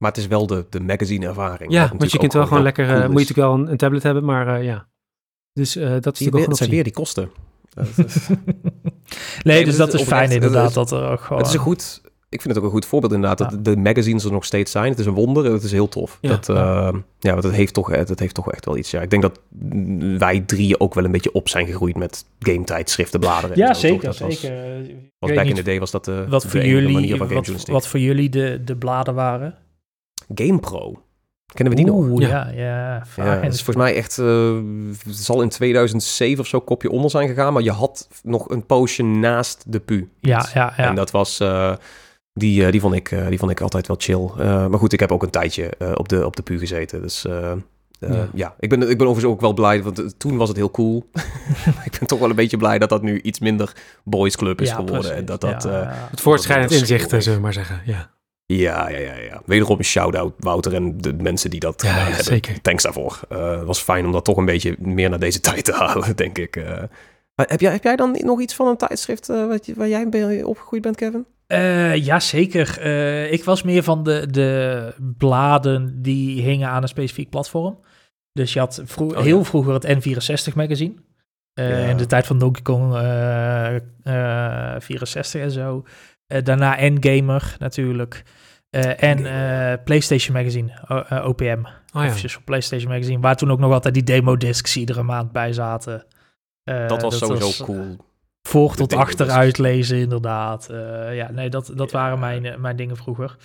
[0.02, 1.72] Maar het is wel de, de magazine ervaring.
[1.72, 4.24] Ja, want je kunt wel gewoon lekker, moet je natuurlijk wel een, een tablet hebben,
[4.24, 4.86] maar ja.
[5.52, 7.30] Dus dat is natuurlijk Het zijn weer die kosten.
[9.42, 10.74] nee, dus dat is fijn inderdaad.
[10.74, 11.38] dat er ook gewoon...
[11.38, 12.00] Het is een goed...
[12.28, 14.90] Ik vind het ook een goed voorbeeld inderdaad, dat de magazines er nog steeds zijn.
[14.90, 16.18] Het is een wonder, het is heel tof.
[16.20, 16.56] Ja, dat, uh,
[17.18, 18.90] ja want het heeft, toch, het heeft toch echt wel iets.
[18.90, 19.40] Ja, ik denk dat
[20.18, 23.56] wij drie ook wel een beetje op zijn gegroeid met game tijdschriften, bladeren.
[23.56, 24.52] Ja, zeker, zeker.
[25.18, 28.28] Was, back in the day was dat de, wat voor jullie, wat, wat, voor jullie
[28.28, 29.58] de, de bladen waren?
[30.34, 31.02] GamePro.
[31.52, 32.20] Kennen we die nog?
[32.20, 33.02] Ja, ja.
[33.16, 34.58] ja, het is volgens mij echt, uh,
[35.08, 39.02] zal in 2007 of zo kopje onder zijn gegaan, maar je had nog een poosje
[39.02, 40.10] naast de pu.
[40.20, 40.88] Ja, ja, ja.
[40.88, 41.74] En dat was, uh,
[42.32, 44.30] die, uh, die, vond ik, die vond ik altijd wel chill.
[44.44, 47.26] maar goed, ik heb ook een tijdje op, de, op de pu gezeten, dus...
[48.08, 48.28] Ja.
[48.34, 48.54] ja.
[48.58, 51.10] ik ben, ik ben overigens ook wel blij, want toen was het heel cool.
[51.84, 54.72] ik ben toch wel een beetje blij dat dat nu iets minder boys club is
[54.72, 55.14] geworden.
[55.14, 55.62] En dat dat,
[56.10, 57.80] het voortschrijdend inzicht, zullen we maar zeggen.
[57.84, 58.10] Ja.
[58.56, 59.42] Ja, ja, ja, ja.
[59.46, 62.24] Wederom een shout-out, Wouter en de mensen die dat ja, hebben.
[62.24, 62.60] Zeker.
[62.60, 63.20] Thanks daarvoor.
[63.32, 66.16] Uh, het was fijn om dat toch een beetje meer naar deze tijd te halen,
[66.16, 66.56] denk ik.
[66.56, 66.82] Uh,
[67.34, 70.08] heb, jij, heb jij dan nog iets van een tijdschrift uh, wat je, waar jij
[70.08, 71.26] bij opgegroeid bent, Kevin?
[72.02, 72.80] ja, zeker.
[73.32, 77.78] ik was meer van de, de bladen die hingen aan een specifiek platform.
[78.32, 80.94] Dus je had oh, heel vroeger het N64 magazine.
[81.88, 82.92] In de tijd van Donkey Kong
[84.78, 85.84] 64 en zo.
[86.26, 88.24] daarna N-Gamer natuurlijk.
[88.76, 91.64] Uh, en uh, PlayStation Magazine, uh, OPM.
[91.94, 92.38] Oh, ja.
[92.44, 93.20] PlayStation Magazine.
[93.20, 96.04] Waar toen ook nog altijd die demo discs iedere maand bij zaten.
[96.64, 97.96] dat was sowieso cool.
[98.48, 100.68] Voor tot achteruit lezen, inderdaad.
[101.12, 103.36] ja, nee, dat, dat waren mijn, mijn dingen vroeger.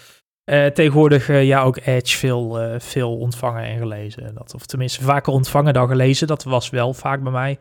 [0.74, 4.36] tegenwoordig, ja, ook Edge veel, veel ontvangen en gelezen.
[4.36, 6.28] Dat, of tenminste, vaker ontvangen dan gelezen.
[6.28, 7.60] Dat was wel vaak bij mij.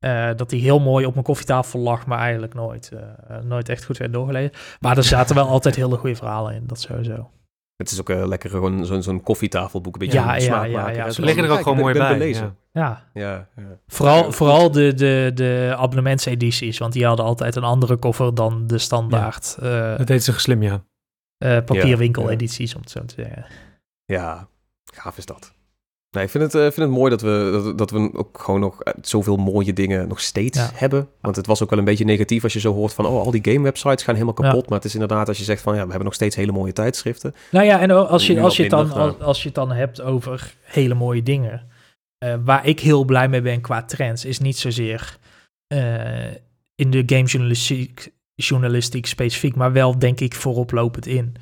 [0.00, 3.84] Uh, dat hij heel mooi op mijn koffietafel lag, maar eigenlijk nooit, uh, nooit echt
[3.84, 4.52] goed werd doorgelezen.
[4.80, 7.30] Maar er zaten wel altijd hele goede verhalen in, dat sowieso.
[7.76, 11.10] Het is ook uh, lekker gewoon zo'n zo'n koffietafelboek, een beetje ja, ja, ja, ja,
[11.10, 12.18] Ze liggen er ook gewoon mooi bij.
[12.18, 12.56] Lezen.
[12.72, 13.08] Ja.
[13.14, 13.48] Ja.
[13.56, 13.78] ja.
[13.86, 18.78] Vooral, vooral de, de, de abonnementsedities, want die hadden altijd een andere koffer dan de
[18.78, 19.56] standaard.
[19.62, 20.84] Uh, dat deed ze slim, ja.
[21.38, 23.46] papierwinkel-edities, om het zo te zeggen.
[24.04, 24.48] Ja,
[24.94, 25.54] gaaf is dat.
[26.16, 28.60] Nee, ik vind het, uh, vind het mooi dat we, dat, dat, we ook gewoon
[28.60, 31.08] nog eh, zoveel mooie dingen nog steeds hebben.
[31.20, 33.06] Want het was ook wel een beetje negatief als je zo hoort van...
[33.06, 34.68] oh, al die game websites gaan helemaal kapot.
[34.68, 35.74] Maar het is inderdaad als je zegt van...
[35.74, 37.34] ja, we hebben nog steeds hele mooie tijdschriften.
[37.50, 40.00] Nou ja, en als je, als je, het, dan, als, als, je het dan hebt
[40.00, 41.68] over hele mooie dingen...
[42.24, 44.24] Uh, waar ik heel blij mee ben qua trends...
[44.24, 45.18] is niet zozeer
[46.74, 49.54] in de gamejournalistiek journalistiek specifiek...
[49.56, 51.34] maar wel denk ik vooroplopend in...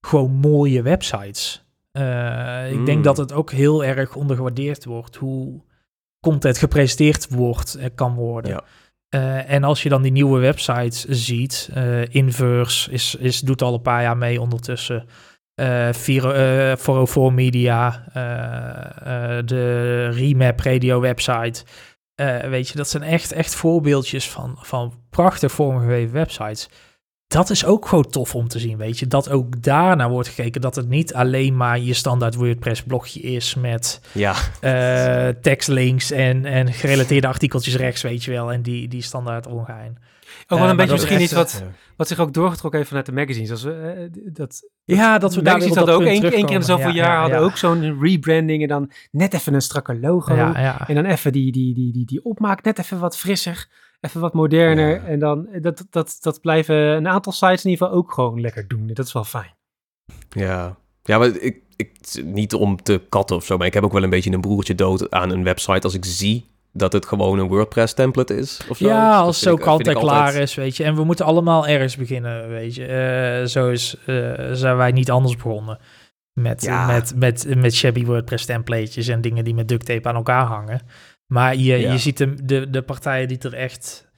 [0.00, 1.64] gewoon mooie websites...
[1.98, 3.02] Uh, ik denk hmm.
[3.02, 5.62] dat het ook heel erg ondergewaardeerd wordt hoe
[6.20, 8.50] content gepresenteerd wordt en kan worden.
[8.50, 8.64] Ja.
[9.14, 13.74] Uh, en als je dan die nieuwe websites ziet, uh, Inverse is, is, doet al
[13.74, 15.06] een paar jaar mee ondertussen.
[15.60, 18.04] Uh, 404 Media,
[19.44, 21.64] de Remap Radio website.
[22.50, 26.68] weet je, dat zijn echt, echt voorbeeldjes van, van prachtig vormgegeven websites
[27.30, 29.06] dat is ook gewoon tof om te zien, weet je.
[29.06, 33.54] Dat ook daarna wordt gekeken dat het niet alleen maar je standaard WordPress blogje is
[33.54, 34.34] met ja.
[34.60, 38.52] uh, tekstlinks en, en gerelateerde artikeltjes rechts, weet je wel.
[38.52, 39.98] En die, die standaard ongein.
[40.48, 41.62] Ook wel een beetje misschien iets wat,
[41.96, 43.50] wat zich ook doorgetrokken heeft vanuit de magazines.
[43.50, 47.38] Als we, dat, ja, dat we daar dat ook één, keer in zoveel jaar hadden
[47.38, 50.34] ook zo'n rebranding en dan net even een strakke logo.
[50.86, 53.68] En dan even die, die, die, die, die opmaak net even wat frisser,
[54.00, 55.04] even wat moderner.
[55.04, 58.68] En dan dat, dat, dat blijven een aantal sites in ieder geval ook gewoon lekker
[58.68, 58.86] doen.
[58.86, 59.54] Dat is wel fijn.
[60.30, 63.92] Ja, ja maar ik, ik, niet om te katten of zo, maar ik heb ook
[63.92, 67.38] wel een beetje een broertje dood aan een website als ik zie dat het gewoon
[67.38, 68.60] een WordPress template is.
[68.68, 68.86] Of zo.
[68.86, 70.84] Ja, als zo kant en klaar is, weet je.
[70.84, 72.88] En we moeten allemaal ergens beginnen, weet je.
[73.40, 75.78] Uh, zo is, uh, zijn wij niet anders begonnen.
[76.32, 80.44] Met, met, met, met shabby WordPress templates en dingen die met duct tape aan elkaar
[80.44, 80.80] hangen.
[81.30, 84.08] Maar je, je ziet de, de, de partijen die er echt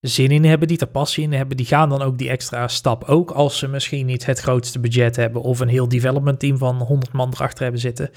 [0.00, 3.04] zin in hebben, die er passie in hebben, die gaan dan ook die extra stap.
[3.04, 6.76] Ook als ze misschien niet het grootste budget hebben of een heel development team van
[6.76, 8.10] 100 man erachter hebben zitten.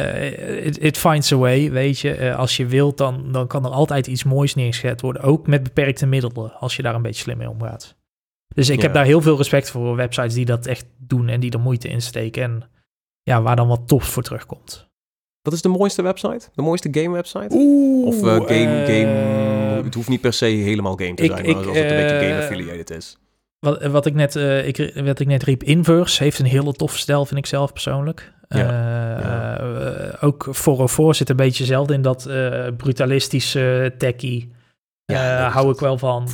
[0.00, 2.18] Uh, it, finds a way, weet je.
[2.18, 5.22] Uh, als je wilt, dan, dan kan er altijd iets moois neergezet worden.
[5.22, 7.96] Ook met beperkte middelen, als je daar een beetje slim mee omgaat.
[8.54, 11.50] Dus ik heb daar heel veel respect voor websites die dat echt doen en die
[11.50, 12.42] er moeite in steken.
[12.42, 12.70] En
[13.22, 14.85] ja, waar dan wat tof voor terugkomt.
[15.46, 16.48] Wat is de mooiste website?
[16.54, 17.48] De mooiste game website?
[17.50, 19.82] Oeh, of uh, game, game...
[19.84, 22.42] Het hoeft niet per se helemaal game te zijn, maar als het een beetje game
[22.42, 23.18] affiliated is.
[23.58, 24.34] Wat, wat, ik net,
[24.64, 28.32] ik, wat ik net riep, Inverse heeft een hele toffe stijl, vind ik zelf persoonlijk.
[28.48, 32.28] Ja, uh, Ook 404 zit een beetje zelden in dat
[32.76, 34.52] brutalistische techie.
[35.04, 36.28] Ja, hou ik wel van.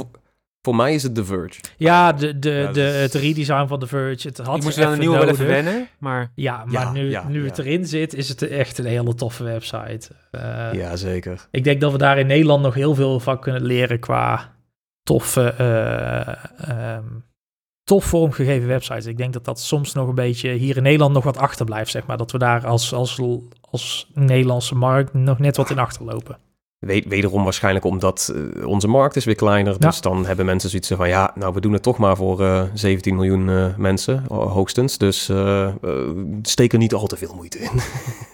[0.62, 1.60] Voor, mij is het The Verge.
[1.76, 4.28] Ja, de, de, de, het redesign van The Verge.
[4.28, 6.32] Het had je moest wel een nieuwe even wennen, maar...
[6.34, 10.08] Ja, maar nu, nu het erin zit, is het echt een hele toffe website.
[10.72, 11.48] ja, zeker.
[11.50, 14.54] Ik denk dat we daar in Nederland nog heel veel van kunnen leren qua
[15.02, 15.54] toffe...
[16.68, 17.24] Um,
[17.84, 19.06] tof vormgegeven websites.
[19.06, 22.06] Ik denk dat dat soms nog een beetje hier in Nederland nog wat achterblijft, zeg
[22.06, 22.16] maar.
[22.16, 23.20] Dat we daar als, als,
[23.60, 26.38] als Nederlandse markt nog net wat in achterlopen.
[26.86, 29.80] Wederom waarschijnlijk omdat uh, onze markt is weer kleiner.
[29.80, 32.60] Dus dan hebben mensen zoiets van, ja, nou, we doen het toch maar voor uh,
[32.60, 34.98] eh, 17 miljoen uh, mensen, hoogstens.
[34.98, 35.30] Dus
[36.42, 37.70] steek er niet al te veel moeite in.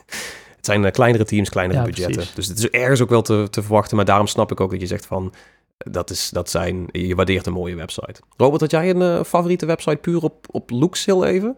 [0.56, 2.24] het zijn kleinere teams, kleinere budgetten.
[2.34, 3.96] Dus het is ergens ook wel te, te verwachten.
[3.96, 5.32] Maar daarom snap ik ook dat je zegt van,
[5.78, 8.20] dat, is, dat zijn, je waardeert een mooie website.
[8.36, 11.56] Robert, had jij een uh, favoriete website puur op, op looks heel even?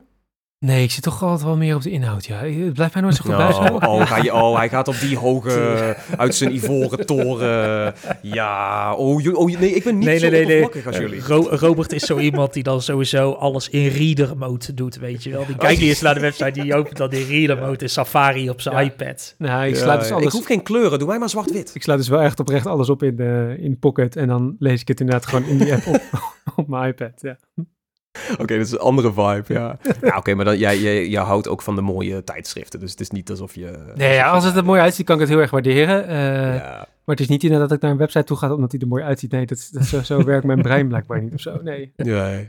[0.67, 2.45] Nee, ik zit toch altijd wel meer op de inhoud, ja.
[2.45, 3.71] Het blijft mij nooit zo goed bij.
[3.71, 7.95] Oh, oh, ga je, oh, hij gaat op die hoge, uit zijn ivoren toren.
[8.23, 11.21] Ja, oh, oh nee, ik ben niet nee, zo nee, nee, als jullie.
[11.51, 15.47] Robert is zo iemand die dan sowieso alles in reader mode doet, weet je wel.
[15.47, 18.51] Die kijkt niet eens naar de website, die opent dan in reader mode in Safari
[18.51, 19.35] op zijn iPad.
[19.39, 20.25] Nou, ik, sluit dus alles...
[20.25, 21.75] ik hoef geen kleuren, doe mij maar zwart-wit.
[21.75, 24.81] Ik sluit dus wel echt oprecht alles op in, de, in Pocket en dan lees
[24.81, 26.03] ik het inderdaad gewoon in die app op,
[26.57, 27.37] op mijn iPad, ja.
[28.41, 29.79] Oké, dat is een andere vibe, ja.
[30.01, 33.01] ja Oké, maar dan, jij, jij, jij houdt ook van de mooie tijdschriften, dus het
[33.01, 33.93] is niet alsof je...
[33.95, 36.09] Nee, ja, als het er mooi uitziet, kan ik het heel erg waarderen.
[36.09, 36.89] Uh, ja.
[37.05, 38.87] Maar het is niet inderdaad dat ik naar een website toe ga omdat hij er
[38.87, 39.31] mooi uitziet.
[39.31, 41.93] Nee, dat, dat zo, zo werkt mijn brein blijkbaar niet of zo, nee.
[41.97, 42.41] Ja,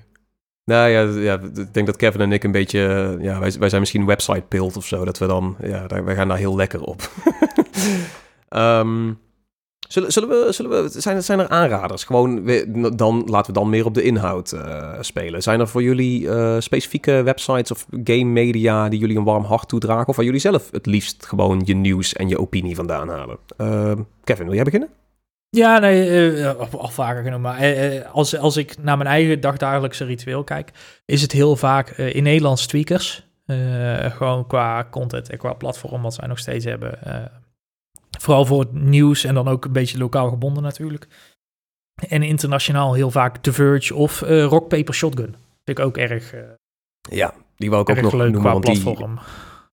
[0.65, 2.79] nou ja, ja, ik denk dat Kevin en ik een beetje,
[3.19, 6.15] ja, wij, wij zijn misschien website pilt of zo, dat we dan, ja, daar, wij
[6.15, 7.11] gaan daar heel lekker op.
[8.49, 9.19] um,
[9.91, 12.03] Zullen, zullen, we, zullen we, zijn, zijn er aanraders?
[12.03, 12.45] Gewoon,
[12.95, 15.41] dan, laten we dan meer op de inhoud uh, spelen.
[15.41, 19.67] Zijn er voor jullie uh, specifieke websites of game media die jullie een warm hart
[19.67, 20.07] toedragen?
[20.07, 23.37] Of waar jullie zelf het liefst gewoon je nieuws en je opinie vandaan halen?
[23.57, 23.91] Uh,
[24.23, 24.89] Kevin, wil jij beginnen?
[25.49, 27.41] Ja, nee, al vaker genoemd.
[27.41, 30.71] Maar als, als ik naar mijn eigen dagdagelijkse ritueel kijk,
[31.05, 33.27] is het heel vaak in Nederlands tweakers.
[33.99, 36.99] gewoon qua content en qua platform wat zij nog steeds hebben.
[38.21, 41.07] Vooral voor het nieuws en dan ook een beetje lokaal gebonden natuurlijk.
[42.07, 45.35] En internationaal heel vaak The Verge of uh, Rock Paper Shotgun.
[45.63, 46.33] Vind ik ook erg.
[46.33, 46.41] Uh,
[47.01, 48.59] ja, die wou ik ook nog leuk noemen.
[48.59, 49.19] platform.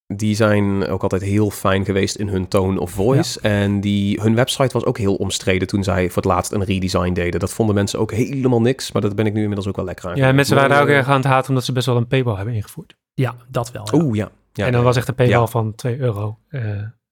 [0.07, 3.40] Die, die zijn ook altijd heel fijn geweest in hun tone of voice.
[3.40, 7.12] En die, hun website was ook heel omstreden toen zij voor het laatst een redesign
[7.12, 7.40] deden.
[7.40, 8.92] Dat vonden mensen ook helemaal niks.
[8.92, 10.16] Maar dat ben ik nu inmiddels ook wel lekker aan.
[10.16, 12.55] Ja, mensen waren ook erg aan het haten omdat ze best wel een paywall hebben
[12.55, 12.96] ingevoerd.
[13.14, 13.88] Ja, dat wel.
[13.92, 14.30] Oeh, ja.
[14.53, 14.66] ja.
[14.66, 16.38] En dan was echt een paywall van 2 euro.
[16.51, 16.62] Uh,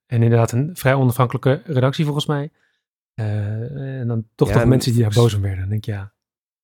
[0.07, 2.49] en inderdaad een vrij onafhankelijke redactie volgens mij.
[3.15, 5.59] Uh, en dan toch toch mensen die daar boos om werden.
[5.59, 6.15] Dan denk ik, ja.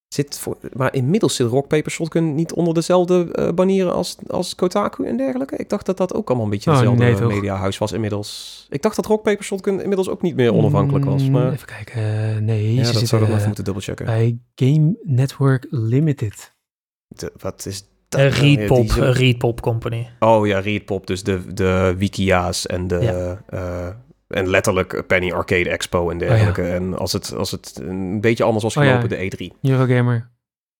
[0.07, 4.55] Zit voor, maar inmiddels zit Rock Paper Shotgun niet onder dezelfde uh, banieren als, als
[4.55, 5.55] Kotaku en dergelijke.
[5.55, 8.65] Ik dacht dat dat ook allemaal een beetje oh, hetzelfde nee, mediahuis was inmiddels.
[8.69, 11.29] Ik dacht dat Rock Paper Shotgun inmiddels ook niet meer onafhankelijk was.
[11.29, 11.51] Maar...
[11.51, 12.01] Even kijken.
[12.01, 14.05] Uh, nee, ja, dat zou ik nog even moeten dubbelchecken.
[14.05, 16.55] Bij Game Network Limited.
[17.07, 19.01] De, wat is Readpop, zo...
[19.01, 20.09] Readpop Company.
[20.19, 22.99] Oh ja, Readpop, dus de, de Wikia's en de...
[23.01, 23.43] Ja.
[23.53, 23.87] Uh,
[24.27, 26.61] en letterlijk Penny Arcade Expo en dergelijke.
[26.61, 26.73] Oh, ja.
[26.73, 29.29] En als het, als het een beetje anders was gelopen, oh, ja.
[29.29, 29.59] de E3.
[29.61, 30.29] Eurogamer.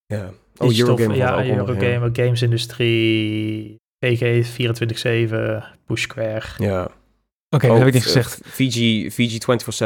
[0.06, 0.30] Ja.
[0.58, 1.16] Oh, Eurogamer.
[1.16, 6.44] Ja, Eurogamer, Games Industrie, PG 24-7, Push Square.
[6.58, 6.90] Ja.
[7.50, 8.40] Oké, dat heb ik niet gezegd.
[8.44, 9.40] Fiji, Fiji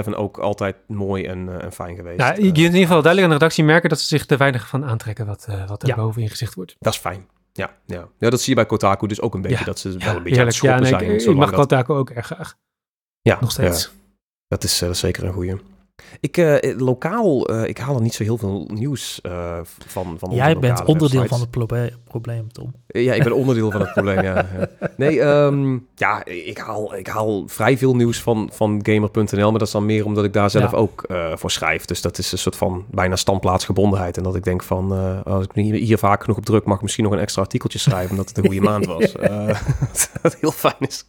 [0.05, 2.17] 24-7 ook altijd mooi en, en fijn geweest.
[2.17, 4.67] Nou, je in ieder geval duidelijk aan de redactie merken dat ze zich te weinig
[4.67, 6.75] van aantrekken wat, wat er boven in gezicht wordt.
[6.79, 7.27] Dat is fijn.
[7.57, 8.09] Ja, ja.
[8.17, 9.65] ja, dat zie je bij Kotaku dus ook een beetje.
[9.65, 11.31] dat ze wel een beetje aan het schoppen ja, nee, zijn.
[11.31, 12.57] Ik, mag Kotaku ook erg graag.
[13.21, 13.91] Ja, nog steeds.
[14.47, 15.55] Dat is uh, zeker een goeie.
[16.19, 20.31] Ik, uh, lokaal, uh, ik haal er niet zo heel veel nieuws uh, van, van
[20.31, 21.49] Jij bent onderdeel van het
[22.03, 22.73] probleem, Tom.
[22.87, 24.45] Ja, ik ben onderdeel van het probleem, ja.
[24.97, 29.67] Nee, um, ja, ik haal, ik haal vrij veel nieuws van, van Gamer.nl, maar dat
[29.67, 30.77] is dan meer omdat ik daar zelf ja.
[30.77, 31.85] ook voor schrijf.
[31.85, 34.17] Dus dat is een soort van bijna standplaatsgebondenheid.
[34.17, 34.91] En dat ik denk van,
[35.23, 38.27] als ik hier vaak genoeg op druk mag, misschien nog een extra artikeltje schrijven, omdat
[38.27, 39.11] het een goede maand was.
[40.21, 41.05] dat heel fijn is.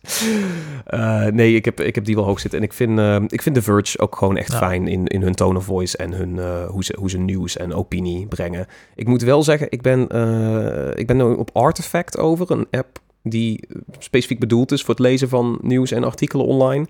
[1.32, 2.58] nee, ik heb, ik heb die wel hoog zitten.
[2.58, 2.98] En ik vind,
[3.32, 6.12] ik vind The Verge ook gewoon echt fijn in, in hun tone of voice en
[6.12, 8.66] hun, uh, hoe, ze, hoe ze nieuws en opinie brengen.
[8.94, 13.00] Ik moet wel zeggen, ik ben, uh, ik ben nu op Artifact over, een app
[13.22, 13.68] die
[13.98, 16.86] specifiek bedoeld is voor het lezen van nieuws en artikelen online.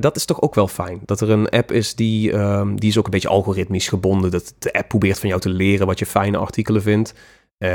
[0.00, 1.00] Dat is toch ook wel fijn.
[1.04, 4.30] Dat er een app is die, um, die is ook een beetje algoritmisch gebonden.
[4.30, 7.14] Dat de app probeert van jou te leren wat je fijne artikelen vindt.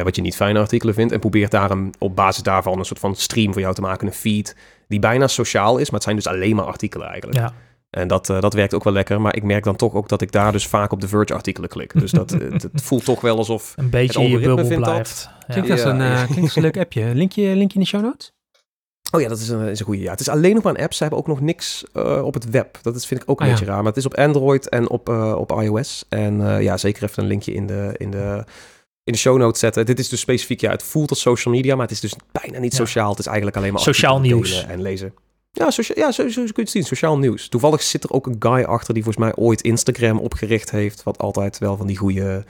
[0.04, 1.14] Wat je niet fijne artikelen vindt.
[1.14, 4.08] En probeert daarom op basis daarvan een soort van stream voor jou te maken.
[4.08, 4.56] Een feed
[4.88, 5.86] die bijna sociaal is.
[5.86, 7.40] Maar het zijn dus alleen maar artikelen eigenlijk.
[7.40, 7.54] Ja.
[7.94, 9.22] En dat, uh, dat werkt ook wel lekker.
[9.22, 12.00] Maar ik merk dan toch ook dat ik daar dus vaak op de Verge-artikelen klik.
[12.00, 15.30] Dus dat het, het, voelt toch wel alsof een beetje het je bubbel blijft.
[15.40, 15.48] Dat.
[15.48, 17.16] Klinkt als een, uh, klinkt als een leuk appje.
[17.16, 18.32] Linkje, linkje in de show notes?
[19.12, 20.02] Oh ja, dat is een, is een goede.
[20.02, 20.12] Ja.
[20.12, 20.94] Het is alleen nog maar een app.
[20.94, 22.80] Ze hebben ook nog niks uh, op het web.
[22.82, 23.72] Dat is, vind ik ook een oh, beetje ja.
[23.72, 23.82] raar.
[23.82, 26.06] Maar het is op Android en op, uh, op iOS.
[26.10, 28.44] En uh, ja, zeker even een linkje in de, in de,
[29.04, 29.86] in de show notes zetten.
[29.86, 32.60] Dit is dus specifiek, ja, het voelt als social media, maar het is dus bijna
[32.60, 32.78] niet ja.
[32.78, 33.10] sociaal.
[33.10, 35.14] Het is eigenlijk alleen maar sociaal nieuws en lezen.
[35.56, 36.84] Ja, socia ja zo, zo, kun je het zien.
[36.84, 37.48] Sociaal nieuws.
[37.48, 41.04] Toevallig zit er ook een guy achter die volgens mij ooit Instagram opgericht heeft.
[41.04, 42.46] Wat altijd wel van die goede...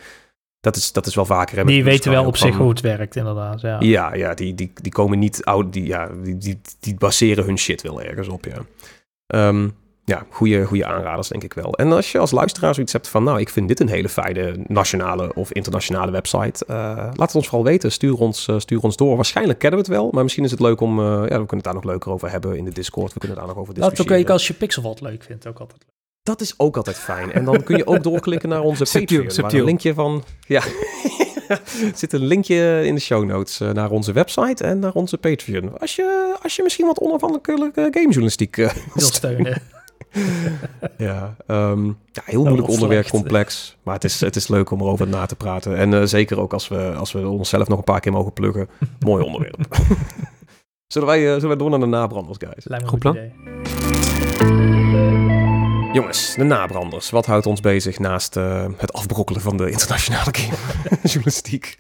[0.59, 1.57] Dat is, dat is wel vaker.
[1.57, 3.61] Hè, die weten wel op zich hoe het werkt, inderdaad.
[3.61, 5.73] Ja, ja, ja die, die, die komen niet oud.
[5.73, 8.65] Die, ja, die, die, die baseren hun shit wel ergens op, ja.
[9.47, 9.75] Um,
[10.05, 11.73] ja, goede, goede aanraders, denk ik wel.
[11.73, 14.55] En als je als luisteraar zoiets hebt van, nou, ik vind dit een hele fijne
[14.67, 17.91] nationale of internationale website, uh, laat het ons vooral weten.
[17.91, 19.15] Stuur ons, uh, stuur ons door.
[19.15, 21.47] Waarschijnlijk kennen we het wel, maar misschien is het leuk om, uh, ja, we kunnen
[21.47, 23.13] het daar nog leuker over hebben in de Discord.
[23.13, 24.11] We kunnen daar nog over discussiëren.
[24.11, 25.91] Laat ook als je Pixelvat leuk vindt, ook altijd leuk.
[26.23, 27.31] Dat is ook altijd fijn.
[27.31, 29.31] En dan kun je ook doorklikken naar onze Patreon.
[29.31, 29.59] Subtiel.
[29.59, 30.61] Een linkje van, ja...
[31.47, 31.61] er
[31.95, 35.79] zit een linkje in de show notes naar onze website en naar onze Patreon.
[35.79, 39.61] Als je, als je misschien wat onafhankelijke gamejournalistiek wil steunen.
[40.97, 43.77] ja, um, ja, heel moeilijk onderwerp, complex.
[43.83, 45.77] Maar het is, het is leuk om erover na te praten.
[45.77, 48.69] En uh, zeker ook als we, als we onszelf nog een paar keer mogen pluggen.
[48.99, 49.57] Mooi onderwerp.
[50.87, 52.65] zullen, wij, uh, zullen wij door naar de nabranders, guys?
[52.65, 54.12] Lijkt me goed plan.
[55.93, 57.09] Jongens, de nabranders.
[57.09, 60.31] Wat houdt ons bezig naast uh, het afbrokkelen van de internationale
[61.03, 61.77] journalistiek?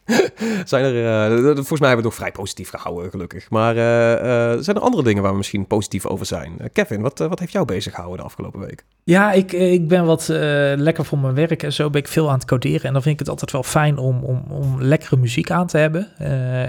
[0.65, 0.95] zijn er,
[1.29, 3.49] uh, volgens mij hebben we het nog vrij positief gehouden, gelukkig.
[3.49, 6.57] Maar uh, zijn er andere dingen waar we misschien positief over zijn?
[6.73, 8.85] Kevin, wat, wat heeft jou bezig gehouden de afgelopen week?
[9.03, 10.27] Ja, ik, ik ben wat
[10.75, 12.83] lekker voor mijn werk en zo ben ik veel aan het coderen.
[12.83, 15.77] En dan vind ik het altijd wel fijn om, om, om lekkere muziek aan te
[15.77, 16.17] hebben.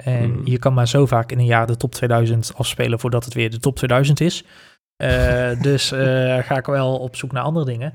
[0.05, 0.41] en hmm.
[0.45, 3.51] je kan maar zo vaak in een jaar de top 2000 afspelen voordat het weer
[3.51, 4.45] de top 2000 is.
[5.05, 7.93] Uh, dus uh, ga ik wel op zoek naar andere dingen.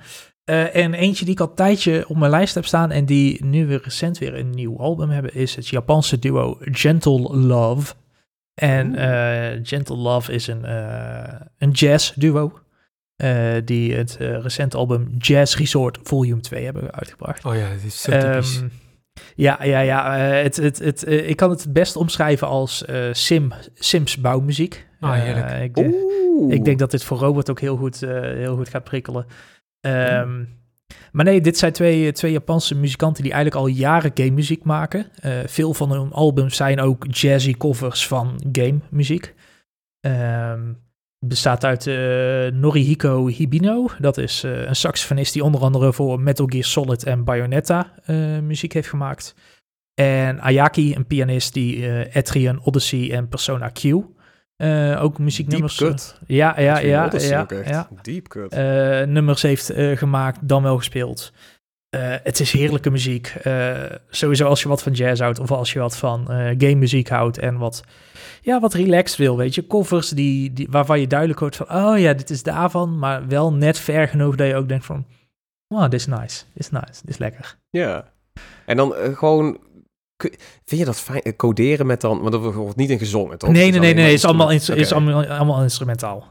[0.49, 3.45] Uh, en eentje die ik al een tijdje op mijn lijst heb staan en die
[3.45, 7.93] nu weer recent weer een nieuw album hebben, is het Japanse duo Gentle Love.
[8.53, 8.93] En
[9.65, 10.63] Gentle Love is een,
[11.57, 12.59] een jazz duo.
[13.65, 17.45] die het recente album Jazz Resort Volume 2 hebben uitgebracht.
[17.45, 18.57] Oh ja, dat is zo typisch.
[18.57, 18.71] Um,
[19.35, 20.17] ja, ja, ja.
[20.17, 24.87] het, het, het, ik kan het het best omschrijven als sim, Sims bouwmuziek.
[24.99, 25.77] Ah, heerlijk.
[25.77, 25.95] Ik,
[26.49, 29.25] ik denk dat dit voor Robert ook heel goed, uh, heel goed gaat prikkelen.
[29.81, 30.57] Um,
[31.11, 35.05] Maar nee, dit zijn twee, twee Japanse muzikanten die eigenlijk al jaren game muziek maken.
[35.25, 39.33] Uh, veel van hun albums zijn ook jazzy covers van game muziek.
[40.01, 40.77] Um,
[41.25, 41.95] bestaat uit uh,
[42.51, 43.87] Norihiko Hibino.
[43.99, 47.93] Dat is uh, een saxofonist die onder andere voor Metal Gear Solid en Bayonetta
[48.41, 49.35] muziek heeft gemaakt.
[49.93, 53.83] En Ayaki, een pianist die Etrian Odyssey en Persona Q
[54.61, 55.77] uh, ook muzieknummers.
[55.77, 56.19] Deep cut.
[56.27, 57.09] Ja, ja, ja.
[57.11, 57.87] ja, ja.
[58.01, 58.53] Deep cut.
[58.53, 61.33] Uh, nummers heeft uh, gemaakt, dan wel gespeeld.
[62.23, 63.33] het is heerlijke muziek.
[64.09, 66.25] sowieso als je wat van jazz houdt of als je wat van
[66.57, 67.83] game muziek houdt en wat,
[68.41, 69.67] ja, wat relaxed wil, weet je.
[69.67, 73.53] Covers die, die, waarvan je duidelijk hoort van, oh ja, dit is daarvan, maar wel
[73.53, 75.05] net ver genoeg dat je ook denkt van,
[75.67, 77.57] oh, dit is nice, dit is nice, dit is lekker.
[77.69, 78.11] Ja.
[78.65, 79.57] En dan gewoon
[80.65, 81.21] Vind je dat fijn?
[81.21, 83.51] Eh, coderen met dan, want er wordt niet in gezongen, toch?
[83.51, 86.27] Nee, nee, nee, nee, is allemaal, is, is allemaal, allemaal instrumentaal.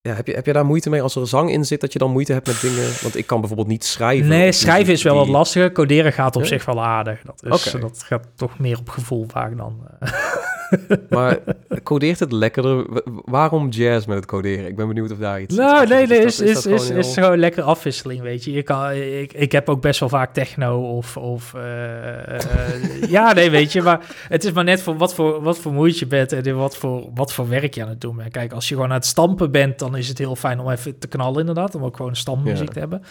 [0.00, 1.98] Ja, heb je, heb je daar moeite mee als er zang in zit, dat je
[1.98, 2.92] dan moeite hebt met dingen?
[3.02, 4.28] Want ik kan bijvoorbeeld niet schrijven.
[4.28, 5.72] Nee, schrijven is wel wat lastiger.
[5.72, 7.22] Coderen gaat op zich wel aardig.
[7.22, 9.88] Dat, is, dat gaat toch meer op gevoel vaak dan.
[10.02, 10.12] Uh.
[11.10, 11.38] maar
[11.82, 12.86] codeert het lekkerder?
[13.24, 14.66] Waarom jazz met het coderen?
[14.66, 15.56] Ik ben benieuwd of daar iets...
[15.56, 18.52] Nou, nee, nee, is, is, is, is, gewoon lekker afwisseling, weet je.
[18.52, 21.16] je kan, ik, ik heb ook best wel vaak techno of...
[21.16, 23.82] of uh, ja, nee, weet je.
[23.82, 26.76] Maar het is maar net voor wat voor, wat voor moeite je bent en wat
[26.76, 28.32] voor, wat voor werk je aan het doen bent.
[28.32, 30.98] Kijk, als je gewoon aan het stampen bent, dan is het heel fijn om even
[30.98, 31.74] te knallen inderdaad.
[31.74, 33.02] Om ook gewoon stampmuziek te hebben.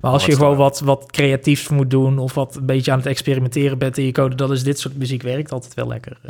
[0.00, 3.06] Maar als je gewoon wat, wat creatiefs moet doen of wat een beetje aan het
[3.06, 6.20] experimenteren bent in je code, dan is dit soort muziek werkt altijd wel lekker.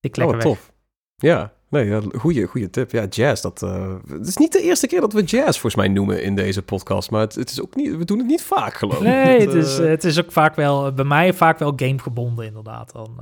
[0.00, 0.72] Uh, ik lekker oh, tof.
[1.16, 2.90] Ja, nee, goede, goede tip.
[2.90, 5.88] Ja, jazz, dat uh, het is niet de eerste keer dat we jazz volgens mij
[5.88, 8.74] noemen in deze podcast, maar het, het is ook niet, we doen het niet vaak
[8.74, 9.02] geloof ik.
[9.02, 12.92] Nee, het, is, uh, het is ook vaak wel, bij mij vaak wel gamegebonden inderdaad.
[12.92, 13.20] Dan,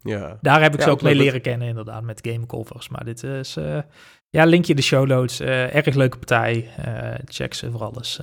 [0.00, 0.38] ja.
[0.40, 2.88] Daar heb ik ze ook mee leren kennen inderdaad, met gamecovers.
[2.88, 3.58] Maar dit is,
[4.30, 6.68] ja, linkje de show notes, erg leuke partij.
[7.24, 8.20] check ze voor alles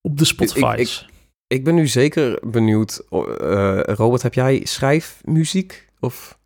[0.00, 1.00] op de Spotify's.
[1.00, 6.38] Ik, ik, ben nu zeker benieuwd, uh, Robert, heb jij schrijfmuziek of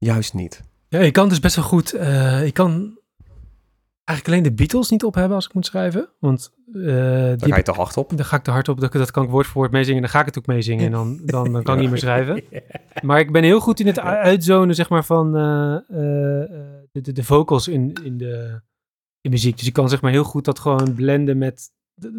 [0.00, 0.62] juist niet?
[0.88, 1.94] Ja, ik kan dus best wel goed.
[1.94, 2.98] Uh, ik kan
[4.04, 6.08] eigenlijk alleen de Beatles niet op hebben als ik moet schrijven.
[6.18, 6.94] Want uh,
[7.36, 8.16] dan ga je te hard op.
[8.16, 8.80] Dan ga ik te hard op.
[8.80, 10.00] Dat, dat kan ik woord voor woord meezingen.
[10.00, 10.84] Dan ga ik het ook meezingen.
[10.84, 12.42] En dan, dan, dan kan ik niet meer schrijven.
[13.02, 17.24] Maar ik ben heel goed in het uitzonen, zeg maar, van uh, de, de, de,
[17.24, 18.60] vocals in, in de
[19.20, 19.58] in muziek.
[19.58, 21.70] Dus ik kan zeg maar heel goed dat gewoon blenden met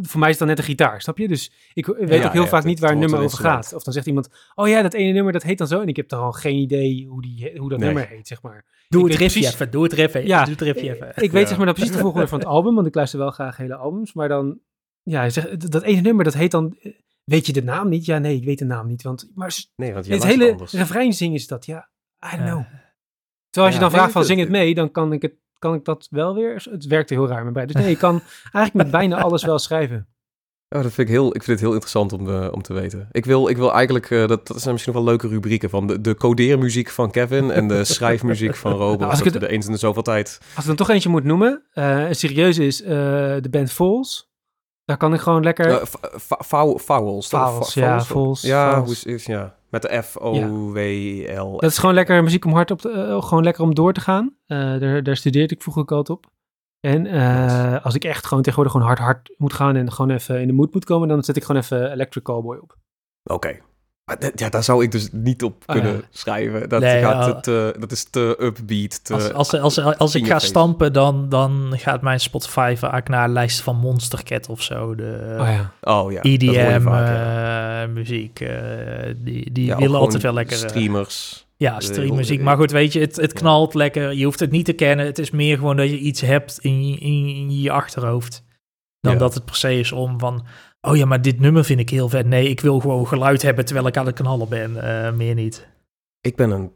[0.01, 1.27] voor mij is dan net een gitaar, snap je?
[1.27, 3.73] Dus ik weet ook heel vaak niet waar een nummer over gaat.
[3.73, 5.81] Of dan zegt iemand, oh ja, dat ene nummer, dat heet dan zo.
[5.81, 8.65] En ik heb dan al geen idee hoe, die, hoe dat nummer heet, zeg maar.
[8.89, 11.11] Doe het riffje even, doe het riffje ja, doe het riffje even.
[11.15, 13.31] Ik, weet zeg maar dan precies de volgorde van het album, want ik luister wel
[13.31, 14.13] graag hele albums.
[14.13, 14.59] Maar dan,
[15.03, 16.77] ja, zeg, dat ene nummer, dat heet dan,
[17.23, 18.05] weet je de naam niet?
[18.05, 19.01] Ja, nee, ik weet de naam niet.
[19.01, 21.89] Want, maar nee, want het hele refrein zingen is dat, ja,
[22.33, 22.63] I don't know.
[23.49, 25.85] Terwijl als je dan vraagt van zing het mee, dan kan ik het kan ik
[25.85, 26.67] dat wel weer.
[26.71, 27.65] Het werkte heel raar met bij.
[27.65, 30.07] Dus nee, ik kan eigenlijk met bijna alles wel schrijven.
[30.69, 33.07] Oh, dat vind ik heel, ik vind het heel interessant om, uh, om te weten.
[33.11, 35.87] Ik wil, ik wil eigenlijk, uh, dat, dat zijn misschien nog wel leuke rubrieken van
[35.87, 38.99] de, de codeermuziek van Kevin en de schrijfmuziek van Robert.
[38.99, 40.39] Nou, als ik het de eens in de zoveel tijd.
[40.41, 44.29] Als ik dan toch eentje moet noemen, uh, serieus is de band Falls.
[44.85, 45.81] Daar kan ik gewoon lekker.
[46.39, 46.83] Vowels.
[47.27, 48.41] Vowels, ja, Falls.
[48.41, 49.55] Ja, hoe is, ja.
[49.71, 51.51] Met de F-O-W-L.
[51.51, 54.01] Dat is gewoon lekker muziek om hard op te, uh, gewoon lekker om door te
[54.01, 54.35] gaan.
[54.47, 56.31] Uh, daar, daar studeerde ik vroeger ook altijd op.
[56.79, 60.41] En uh, als ik echt gewoon tegenwoordig gewoon hard hard moet gaan en gewoon even
[60.41, 62.77] in de mood moet komen, dan zet ik gewoon even Electric Cowboy op.
[63.23, 63.59] Oké,
[64.35, 66.69] ja, daar zou ik dus niet op oh, kunnen schrijven.
[66.69, 69.03] Dat, gaat te, dat is te upbeat.
[69.03, 73.23] Te als, als, als, als, ik ga stampen, dan, dan gaat mijn Spotify vaak naar
[73.23, 74.95] een lijst van Monstercat of zo.
[74.95, 75.71] De oh, ja.
[75.81, 76.21] Oh, ja.
[76.21, 78.39] EDM uh, muziek.
[78.39, 78.49] Uh,
[79.17, 80.57] die die willen altijd wel lekker...
[80.57, 81.45] Streamers.
[81.57, 82.41] Ja, streammuziek.
[82.41, 84.13] Maar goed, weet je, het, het knalt lekker.
[84.13, 85.05] Je hoeft het niet te kennen.
[85.05, 88.43] Het is meer gewoon dat je iets hebt in, in, in je achterhoofd.
[88.99, 90.45] Dan dat het per se is om van
[90.81, 92.25] oh ja, maar dit nummer vind ik heel vet.
[92.25, 94.75] Nee, ik wil gewoon geluid hebben terwijl ik aan het knallen ben.
[94.75, 95.67] Uh, meer niet.
[96.21, 96.71] Ik ben een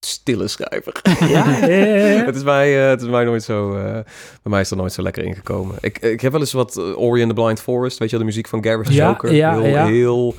[0.00, 1.00] stille schrijver.
[1.28, 1.44] Ja,
[2.26, 3.76] het, is mij, uh, het is mij nooit zo.
[3.76, 4.04] Uh, bij
[4.42, 5.76] mij is dat nooit zo lekker ingekomen.
[5.80, 8.48] Ik, ik heb wel eens wat Ori and the Blind Forest, weet je, de muziek
[8.48, 9.32] van Gareth ja, Joker.
[9.32, 9.86] Ja, heel, ja.
[9.86, 10.34] heel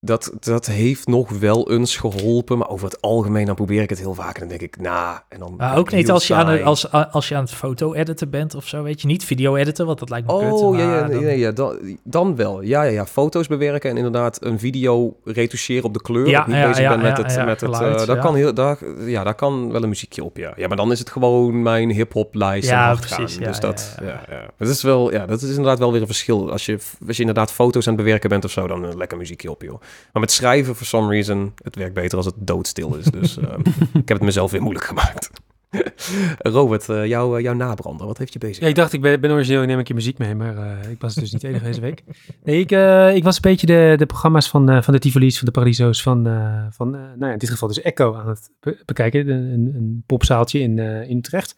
[0.00, 2.58] dat, dat heeft nog wel eens geholpen.
[2.58, 4.34] Maar over het algemeen, dan probeer ik het heel vaak.
[4.34, 7.34] En dan denk ik, en dan maar ook niet als je, aan, als, als je
[7.34, 9.06] aan het foto-editen bent of zo, weet je.
[9.06, 10.80] Niet video-editen, want dat lijkt me oh, kut.
[10.80, 11.38] ja, ja, dan...
[11.38, 12.62] ja, dan, dan wel.
[12.62, 16.28] Ja, ja, ja, foto's bewerken en inderdaad een video retoucheren op de kleur.
[16.28, 17.44] Ja, niet ja, bezig ja, ben met het...
[17.44, 20.52] met het uh, daar, kan heel, daar, ja, daar kan wel een muziekje op, ja.
[20.56, 24.50] Ja, maar dan is het gewoon mijn hip-hop lijst ja, precies, Dus dat, ja, ja.
[24.58, 26.50] Dat is wel, ja, dat is inderdaad wel weer een verschil.
[26.50, 29.18] Als je, als je inderdaad foto's aan het bewerken bent of zo, dan een lekker
[29.18, 29.80] muziekje op, joh.
[30.12, 33.04] Maar met schrijven, for some reason, het werkt beter als het doodstil is.
[33.04, 33.44] Dus uh,
[34.02, 35.30] ik heb het mezelf weer moeilijk gemaakt.
[36.38, 38.62] Robert, uh, jouw, uh, jouw nabrander, wat heeft je bezig?
[38.62, 41.00] Ja, ik dacht, ik ben, ben origineel neem ik je muziek mee, maar uh, ik
[41.00, 42.04] was dus niet enige deze week.
[42.44, 42.70] Nee, ik,
[43.16, 46.24] ik was een beetje de, de programma's van, van de Tivoli's, van de Paradiso's, van,
[46.70, 48.50] van nou ja, in dit geval dus Echo aan het
[48.84, 49.28] bekijken.
[49.28, 51.56] Een, een, een popzaaltje in, in Utrecht.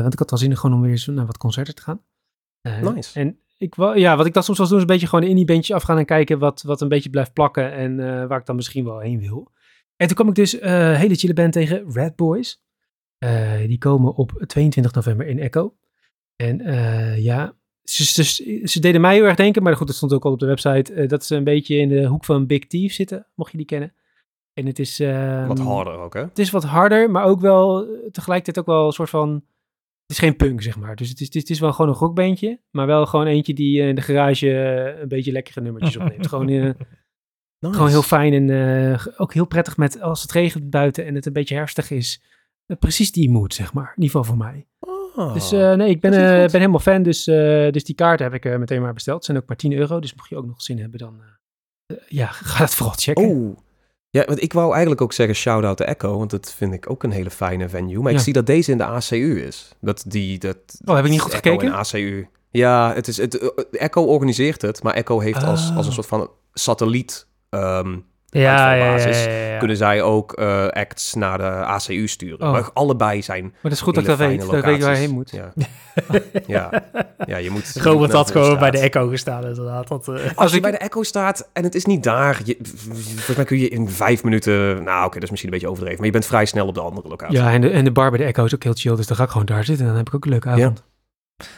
[0.00, 2.00] want ik had al zin gewoon om weer eens naar wat concerten te gaan.
[2.94, 3.20] nice.
[3.20, 5.44] En ik, ja, wat ik dat soms wel doen is een beetje gewoon in die
[5.44, 8.56] bandjes afgaan en kijken wat, wat een beetje blijft plakken en uh, waar ik dan
[8.56, 9.50] misschien wel heen wil.
[9.96, 10.62] En toen kwam ik dus uh,
[10.96, 12.62] hele chille band tegen, Red Boys.
[13.24, 15.74] Uh, die komen op 22 november in Echo.
[16.36, 16.58] En
[17.20, 20.32] ja, ze, ze, ze, deden mij heel erg denken, maar goed, dat stond ook al
[20.32, 23.50] op de website, dat ze een beetje in de hoek van Big Thief zitten, mocht
[23.50, 23.94] je die kennen.
[24.52, 24.98] En het is...
[25.46, 26.20] wat harder ook, hè?
[26.20, 29.44] Het is wat harder, maar ook wel tegelijkertijd ook wel een soort van
[30.12, 30.96] is geen punk, zeg maar.
[30.96, 32.60] Dus het is, het is, wel gewoon een rockbandje.
[32.70, 36.26] Maar wel gewoon eentje die uh, in de garage uh, een beetje lekkere nummertjes opneemt.
[36.26, 36.62] gewoon, uh,
[37.58, 37.74] nice.
[37.74, 41.32] gewoon heel fijn en ook heel prettig met als het regent buiten en het een
[41.32, 42.22] beetje herfstig is.
[42.78, 43.92] precies die mood, zeg maar.
[43.96, 44.66] In ieder geval voor mij.
[45.14, 47.02] Oh, dus nee, ik ben, ben helemaal fan.
[47.02, 47.24] Dus,
[47.70, 49.16] dus die kaarten heb ik meteen maar besteld.
[49.16, 50.00] Het zijn ook maar 10 euro.
[50.00, 51.20] Dus mocht je ook nog zin hebben, dan
[52.08, 53.24] ja, ga het vooral checken.
[53.24, 53.58] Oh.
[54.12, 57.02] Ja, want ik wou eigenlijk ook zeggen shout-out to Echo, want dat vind ik ook
[57.02, 58.02] een hele fijne venue.
[58.02, 59.74] Maar ik zie dat deze in de ACU is.
[59.80, 61.66] Dat die, dat, oh, heb ik niet goed Echo gekeken?
[61.66, 62.28] In ACU.
[62.50, 66.06] Ja, het is, het, eh, Echo organiseert het, maar Echo heeft als, als een soort
[66.06, 68.04] van satelliet um,
[68.40, 72.46] ja, ja, ja, kunnen zij ook uh, acts naar de ACU sturen.
[72.46, 72.52] Oh.
[72.52, 73.42] Maar allebei zijn.
[73.42, 74.40] Maar dat is goed dat ik dat weet.
[74.40, 75.30] Dat weet je waar je heen moet.
[75.30, 75.52] Ja,
[76.46, 76.82] ja.
[77.26, 77.72] ja je moet.
[77.80, 79.88] Robert had gewoon bij de Echo gestaan, inderdaad.
[79.88, 80.14] Dat, uh...
[80.14, 83.44] Als, Als je bij de Echo staat en het is niet daar, je, volgens mij
[83.44, 84.82] kun je in vijf minuten.
[84.82, 86.80] Nou, oké, dat is misschien een beetje overdreven, maar je bent vrij snel op de
[86.80, 87.36] andere locatie.
[87.36, 89.16] Ja, en de, en de bar bij de Echo is ook heel chill, dus dan
[89.16, 90.84] ga ik gewoon daar zitten en dan heb ik ook een leuke avond.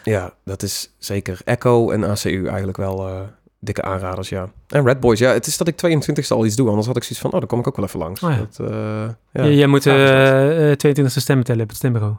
[0.05, 1.41] Ja, dat is zeker.
[1.45, 3.09] Echo en ACU eigenlijk wel.
[3.09, 3.21] Uh,
[3.65, 4.51] dikke aanraders, ja.
[4.69, 6.69] En Red Boys, ja, het is dat ik 22 e al iets doe.
[6.69, 8.23] Anders had ik zoiets van, oh, dan kom ik ook wel even langs.
[8.23, 8.37] Oh, ja.
[8.37, 9.47] dat, uh, ja.
[9.47, 12.15] jij moet uh, uh, 22e stemmen tellen op het stembureau.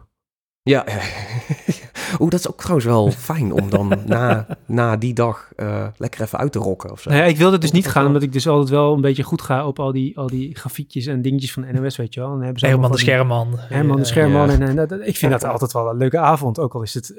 [0.61, 0.85] Ja,
[2.19, 6.21] Oeh, dat is ook trouwens wel fijn om dan na, na die dag uh, lekker
[6.21, 7.09] even uit te rokken of zo.
[7.09, 9.67] Nee, ik wilde dus niet gaan, omdat ik dus altijd wel een beetje goed ga
[9.67, 12.29] op al die, al die grafiekjes en dingetjes van de NOS, weet je wel.
[12.29, 13.53] Dan hebben ze Herman de Scherman.
[13.57, 14.49] Herman de Scherman.
[14.49, 17.13] En, en, en, ik vind dat altijd wel een leuke avond, ook al is het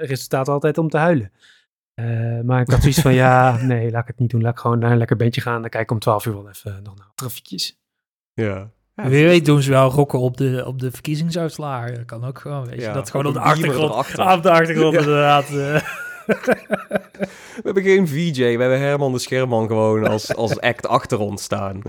[0.00, 1.30] resultaat altijd om te huilen.
[2.00, 4.42] Uh, maar ik had zoiets van, ja, nee, laat ik het niet doen.
[4.42, 5.60] Laat ik gewoon naar een lekker bandje gaan.
[5.60, 7.78] Dan kijk ik om 12 uur wel even nog naar trafiekjes.
[8.32, 8.70] Ja.
[8.94, 11.94] ja Wie weet doen ze wel rokken op de, op de verkiezingsuitslagen.
[11.94, 12.92] Dat kan ook gewoon, weet je.
[12.92, 13.94] dat gewoon op de achtergrond.
[14.36, 15.44] Op de achtergrond, inderdaad.
[15.44, 15.80] Eh.
[17.56, 21.42] We hebben geen VJ, we hebben Herman de Scherman gewoon als, als act achter ons
[21.42, 21.82] staan.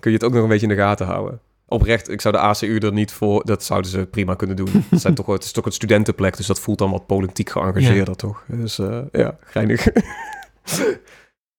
[0.00, 2.40] Kun je het ook nog een beetje in de gaten houden oprecht, ik zou de
[2.40, 3.44] ACU er niet voor...
[3.44, 4.84] Dat zouden ze prima kunnen doen.
[4.90, 8.16] het, zijn toch, het is toch een studentenplek, dus dat voelt dan wat politiek geëngageerder,
[8.16, 8.44] toch?
[8.48, 9.86] Dus uh, ja, geinig.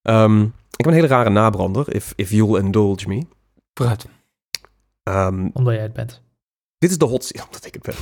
[0.02, 0.44] um,
[0.78, 3.26] ik heb een hele rare nabrander, if, if you'll indulge me.
[3.74, 4.06] Vooruit.
[5.04, 6.22] Um, omdat jij het bent.
[6.78, 7.96] Dit is de hot seat, omdat ik het ben.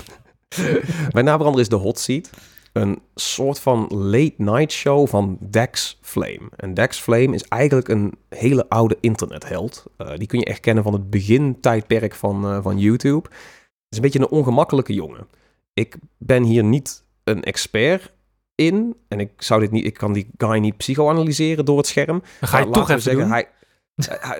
[1.12, 2.30] Mijn nabrander is de hot seat
[2.76, 6.50] een soort van late night show van Dex Flame.
[6.56, 9.86] En Dex Flame is eigenlijk een hele oude internetheld.
[9.98, 13.28] Uh, die kun je echt kennen van het begintijdperk van, uh, van YouTube.
[13.28, 15.28] Het is een beetje een ongemakkelijke jongen.
[15.74, 18.14] Ik ben hier niet een expert
[18.56, 18.96] in.
[19.08, 22.24] En ik zou dit niet, ik kan die guy niet psychoanalyseren door het scherm.
[22.40, 23.32] Dan ga je toch even zeggen, doen?
[23.32, 23.50] Hij, eh,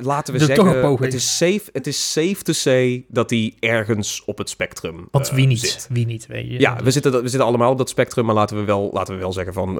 [0.02, 4.38] laten we zeggen, het is, safe, het is safe to say dat hij ergens op
[4.38, 5.60] het spectrum Want wie niet?
[5.60, 5.88] Zit.
[5.90, 6.60] Wie niet, weet je.
[6.60, 9.20] Ja, we zitten, we zitten allemaal op dat spectrum, maar laten we wel, laten we
[9.20, 9.74] wel zeggen van...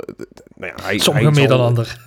[0.56, 2.00] Nou ja, hij, Sommigen meer dan ander.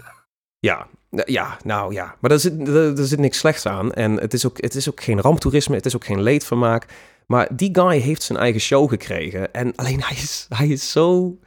[0.59, 2.17] Ja, ja, nou ja.
[2.21, 3.93] Maar er zit, er, zit niks slechts aan.
[3.93, 6.87] En het is, ook, het is ook geen ramptoerisme, het is ook geen leedvermaak.
[7.27, 9.53] Maar die guy heeft zijn eigen show gekregen.
[9.53, 11.39] En alleen hij is, hij is zo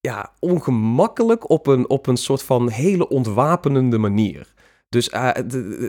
[0.00, 4.51] ja, ongemakkelijk op een, op een soort van hele ontwapenende manier.
[4.92, 5.30] Dus uh,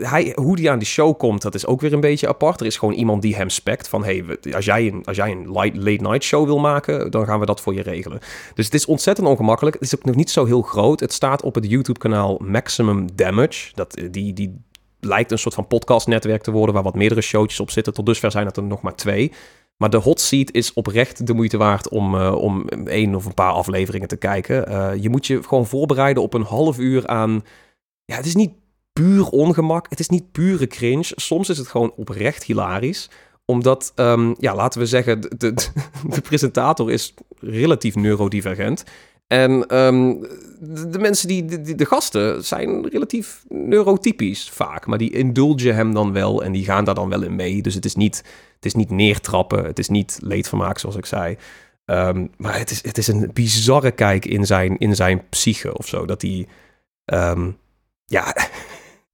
[0.00, 2.60] hij, hoe die aan die show komt, dat is ook weer een beetje apart.
[2.60, 4.04] Er is gewoon iemand die hem spekt van...
[4.04, 7.10] hey, als jij een, als jij een late night show wil maken...
[7.10, 8.18] dan gaan we dat voor je regelen.
[8.54, 9.74] Dus het is ontzettend ongemakkelijk.
[9.74, 11.00] Het is ook nog niet zo heel groot.
[11.00, 13.70] Het staat op het YouTube-kanaal Maximum Damage.
[13.74, 14.60] Dat, eh, die, die
[15.00, 16.74] lijkt een soort van podcastnetwerk te worden...
[16.74, 17.94] waar wat meerdere showtjes op zitten.
[17.94, 19.32] Tot dusver zijn het er nog maar twee.
[19.76, 23.34] Maar de hot seat is oprecht de moeite waard om, uh, om één of een
[23.34, 25.02] paar afleveringen te kijken.
[25.02, 27.42] Je moet je gewoon voorbereiden op een half uur aan...
[28.04, 28.52] Ja, het is niet
[29.00, 29.86] puur ongemak.
[29.88, 31.12] Het is niet pure cringe.
[31.14, 33.10] Soms is het gewoon oprecht hilarisch.
[33.44, 38.84] Omdat, um, ja, laten we zeggen, de, de, presentator is relatief neurodivergent.
[39.26, 40.20] En um,
[40.90, 44.86] de, mensen die, de, de, gasten zijn relatief neurotypisch vaak.
[44.86, 47.62] Maar die indulgen hem dan wel en die gaan daar dan wel in mee.
[47.62, 48.16] Dus het is niet,
[48.54, 49.64] het is niet neertrappen.
[49.64, 51.36] Het is niet leedvermaak, zoals ik zei.
[51.84, 55.88] Um, maar het is, het is een bizarre kijk in zijn, in zijn psyche of
[55.88, 56.06] zo.
[56.06, 56.46] Dat hij,
[58.04, 58.34] ja...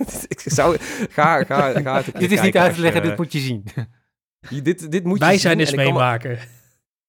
[0.29, 0.77] ik zou,
[1.11, 3.65] ga, ga, ga het Dit is niet uit te leggen, dit moet je zien.
[4.63, 6.39] dit, dit moet Wij je zijn eens meemaken.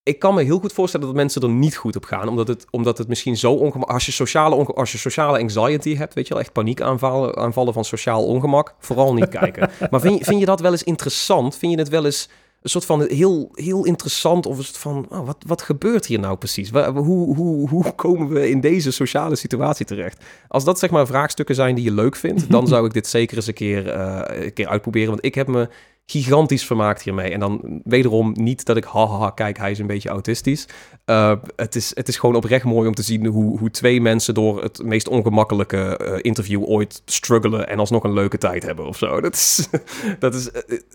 [0.03, 2.65] Ik kan me heel goed voorstellen dat mensen er niet goed op gaan, omdat het,
[2.71, 3.89] omdat het misschien zo ongemak...
[3.89, 7.85] Als je, sociale als je sociale anxiety hebt, weet je wel, echt paniekaanvallen aanvallen van
[7.85, 9.69] sociaal ongemak, vooral niet kijken.
[9.91, 11.57] Maar vind je, vind je dat wel eens interessant?
[11.57, 12.29] Vind je het wel eens
[12.61, 16.19] een soort van heel, heel interessant of een soort van, oh, wat, wat gebeurt hier
[16.19, 16.69] nou precies?
[16.69, 20.23] Hoe, hoe, hoe komen we in deze sociale situatie terecht?
[20.47, 23.37] Als dat zeg maar vraagstukken zijn die je leuk vindt, dan zou ik dit zeker
[23.37, 25.09] eens een keer, uh, een keer uitproberen.
[25.09, 25.69] Want ik heb me
[26.05, 27.31] gigantisch vermaakt hiermee.
[27.31, 30.67] En dan wederom niet dat ik, haha, kijk, hij is een beetje autistisch.
[31.05, 34.33] Uh, het, is, het is gewoon oprecht mooi om te zien hoe, hoe twee mensen
[34.33, 38.97] door het meest ongemakkelijke uh, interview ooit struggelen en alsnog een leuke tijd hebben of
[38.97, 39.21] zo.
[39.21, 39.67] Dat is,
[40.19, 40.49] dat is,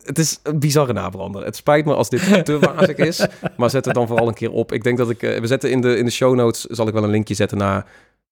[0.05, 1.45] het is een bizarre nabrander.
[1.45, 3.27] Het spijt me als dit te wazig is,
[3.57, 4.73] maar zet het dan vooral een keer op.
[4.73, 7.05] Ik denk dat ik, we zetten in de, in de show notes, zal ik wel
[7.05, 7.87] een linkje zetten naar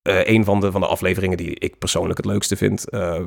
[0.08, 2.84] uh, een van de, van de afleveringen die ik persoonlijk het leukste vind.
[2.90, 3.20] Uh,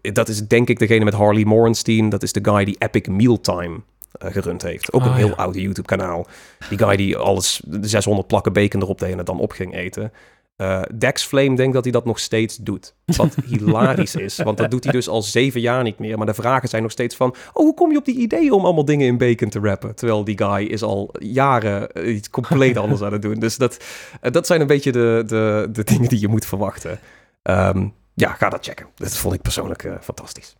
[0.00, 2.08] dat is denk ik degene met Harley Morenstein.
[2.08, 3.80] Dat is de guy die Epic Mealtime
[4.24, 4.92] uh, gerund heeft.
[4.92, 5.34] Ook een oh, heel ja.
[5.34, 6.26] oude YouTube kanaal.
[6.68, 10.12] Die guy die alles 600 plakken bacon erop deed en het dan op ging eten.
[10.60, 12.94] Uh, Dex Flame denkt dat hij dat nog steeds doet.
[13.04, 16.16] Wat hilarisch is, want dat doet hij dus al zeven jaar niet meer.
[16.16, 17.28] Maar de vragen zijn nog steeds van...
[17.28, 19.94] Oh, hoe kom je op die idee om allemaal dingen in bacon te rappen?
[19.94, 23.38] Terwijl die guy is al jaren iets compleet anders aan het doen.
[23.38, 23.84] Dus dat,
[24.20, 26.98] dat zijn een beetje de, de, de dingen die je moet verwachten.
[27.42, 28.86] Um, ja, ga dat checken.
[28.94, 30.56] Dat vond ik persoonlijk uh, fantastisch.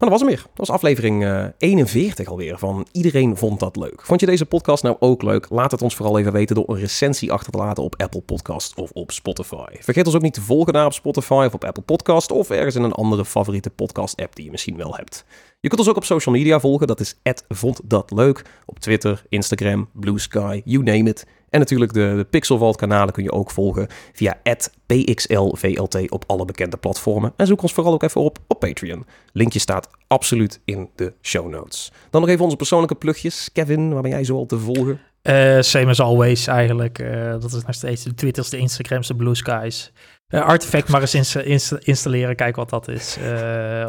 [0.00, 0.46] Maar dat was hem weer.
[0.54, 4.02] Dat was aflevering uh, eh, 41 alweer van Iedereen Vond Dat Leuk.
[4.02, 5.46] Vond je deze podcast nou ook leuk?
[5.50, 8.74] Laat het ons vooral even weten door een recensie achter te laten op Apple Podcast
[8.76, 9.66] of op Spotify.
[9.80, 12.74] Vergeet ons ook niet te volgen daar op Spotify of op Apple Podcast of ergens
[12.74, 15.24] in een andere favoriete podcast app die je misschien wel hebt.
[15.60, 17.16] Je kunt ons ook op social media volgen, dat is
[17.48, 18.44] Vond Dat Leuk.
[18.66, 21.26] Op Twitter, Instagram, Blue Sky, you name it.
[21.50, 24.40] En natuurlijk de, de Pixelvault kanalen kun je ook volgen via
[24.86, 27.32] PXLVLT op alle bekende platformen.
[27.36, 29.06] En zoek ons vooral ook even op op Patreon.
[29.32, 31.92] Linkje staat absoluut in de show notes.
[32.10, 33.50] Dan nog even onze persoonlijke plugjes.
[33.52, 35.00] Kevin, waar ben jij zo al te volgen?
[35.22, 36.98] Uh, same as always eigenlijk.
[36.98, 39.92] Uh, dat is nog steeds de Twitters, de Instagrams, de Blue Skies.
[40.28, 43.16] Uh, Artifact maar eens installeren, kijk wat dat is.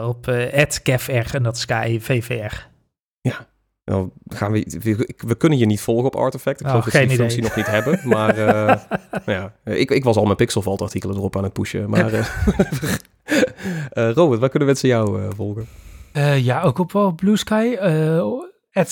[0.02, 0.26] op
[0.84, 2.70] @kevr en dat is KVVR.
[3.22, 3.48] Ja,
[3.92, 6.60] nou, gaan we, we, kunnen je niet volgen op Artifact.
[6.60, 8.00] Ik geloof oh, dat ze die functie nog niet hebben.
[8.10, 8.76] Maar uh,
[9.26, 11.90] ja, ik, ik was al mijn Pixelvault artikelen erop aan het pushen.
[11.90, 12.26] Maar uh,
[14.16, 15.68] Robert, waar kunnen mensen jou volgen?
[16.44, 17.76] ja, ook op wel Blue Sky.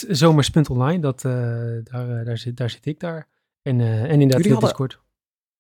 [0.08, 3.28] zomers.online, dat, daar, daar, zit, daar zit ik daar.
[3.62, 5.00] En, en inderdaad Jullie Discord.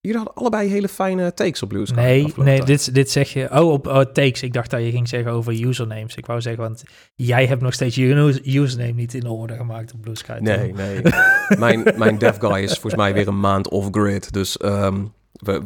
[0.01, 1.95] Jullie hadden allebei hele fijne takes op Blue Sky.
[1.95, 3.49] Nee, nee dit, dit zeg je...
[3.51, 4.41] Oh, op oh, takes.
[4.41, 6.15] Ik dacht dat je ging zeggen over usernames.
[6.15, 6.83] Ik wou zeggen, want
[7.15, 10.37] jij hebt nog steeds je username niet in orde gemaakt op Blue Sky.
[10.39, 11.01] Nee, nee.
[11.57, 14.33] mijn, mijn dev guy is volgens mij weer een maand off-grid.
[14.33, 15.61] Dus ehm, we,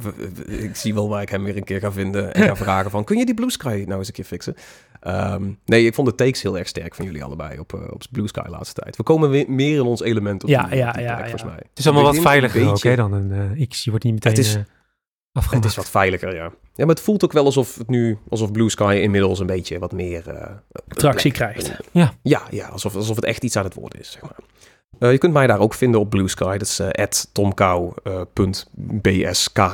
[0.48, 3.04] ik zie wel waar ik hem weer een keer ga vinden en ga vragen van...
[3.04, 4.56] Kun je die Blue Sky nou eens een keer fixen?
[5.04, 8.04] Ehm, nee, ik vond de takes heel erg sterk van jullie allebei op, uh, op
[8.12, 8.98] Blue Sky laatste tijd.
[8.98, 11.56] We komen weer meer in ons element op ja, die, ja, ja, volgens mij.
[11.70, 13.84] Het is allemaal wat veiliger ook, hè, dan een uh, X.
[13.84, 14.62] Je wordt niet meteen het is, uh,
[15.32, 15.64] afgemaakt.
[15.64, 16.52] Het is wat veiliger, ja.
[16.76, 19.80] Ja, maar het voelt ook wel alsof het nu, alsof Blue Sky inmiddels een beetje
[19.80, 20.24] wat meer...
[20.28, 20.46] Uh,
[20.88, 21.72] Tractie krijgt.
[21.92, 22.14] Ja.
[22.22, 24.38] Ja, ja alsof, alsof het echt iets aan het worden is, zeg maar.
[25.00, 26.58] Uh, je kunt mij daar ook vinden op Blue Sky.
[26.58, 26.90] Dat is uh,
[27.32, 28.00] tomkou.bsk,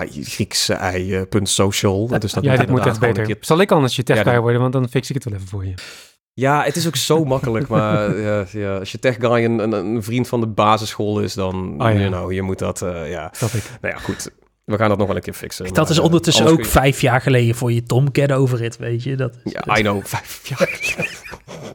[0.10, 2.08] Griekse ei.social.
[2.08, 3.24] dus dat ja, dit moet echt beter.
[3.24, 3.38] Keer...
[3.40, 5.66] Zal ik anders je tech guy worden, want dan fix ik het wel even voor
[5.66, 5.74] je.
[6.34, 7.68] Ja, het is ook zo makkelijk.
[7.68, 11.34] Maar ja, ja, als je tech guy een, een, een, vriend van de basisschool is,
[11.34, 12.00] dan, oh, ja.
[12.00, 13.32] you je moet dat, uh, ja.
[13.40, 13.64] Dat ik.
[13.82, 14.32] Nou ja, goed.
[14.70, 15.74] We gaan dat nog wel een keer fixen.
[15.74, 19.16] Dat is ondertussen ook vijf jaar geleden voor je Tom Get Over It, weet je.
[19.16, 20.06] Dat ja, I know.
[20.16, 21.12] Vijf jaar geleden.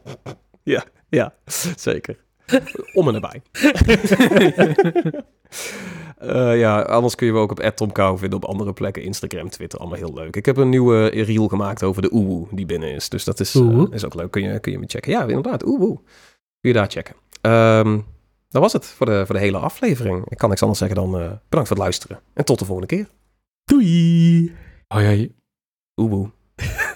[0.75, 1.35] ja, ja,
[1.77, 2.17] zeker.
[2.99, 3.43] Om en nabij.
[6.23, 9.03] uh, ja, anders kun je me ook op Tomkou vinden op andere plekken.
[9.03, 10.37] Instagram, Twitter, allemaal heel leuk.
[10.37, 13.09] Ik heb een nieuwe reel gemaakt over de oewoe die binnen is.
[13.09, 14.31] Dus dat is, uh, is ook leuk.
[14.31, 15.13] Kun je, kun je me checken.
[15.13, 15.97] Ja, inderdaad, oewoe.
[16.61, 17.15] Kun je daar checken.
[17.41, 18.05] Um,
[18.55, 20.25] dat was het voor de, voor de hele aflevering.
[20.29, 22.21] Ik kan niks anders zeggen dan uh, bedankt voor het luisteren.
[22.33, 23.09] En tot de volgende keer.
[23.65, 24.55] Doei.
[24.87, 25.35] Hoi hoi.
[25.97, 26.31] Oewoe.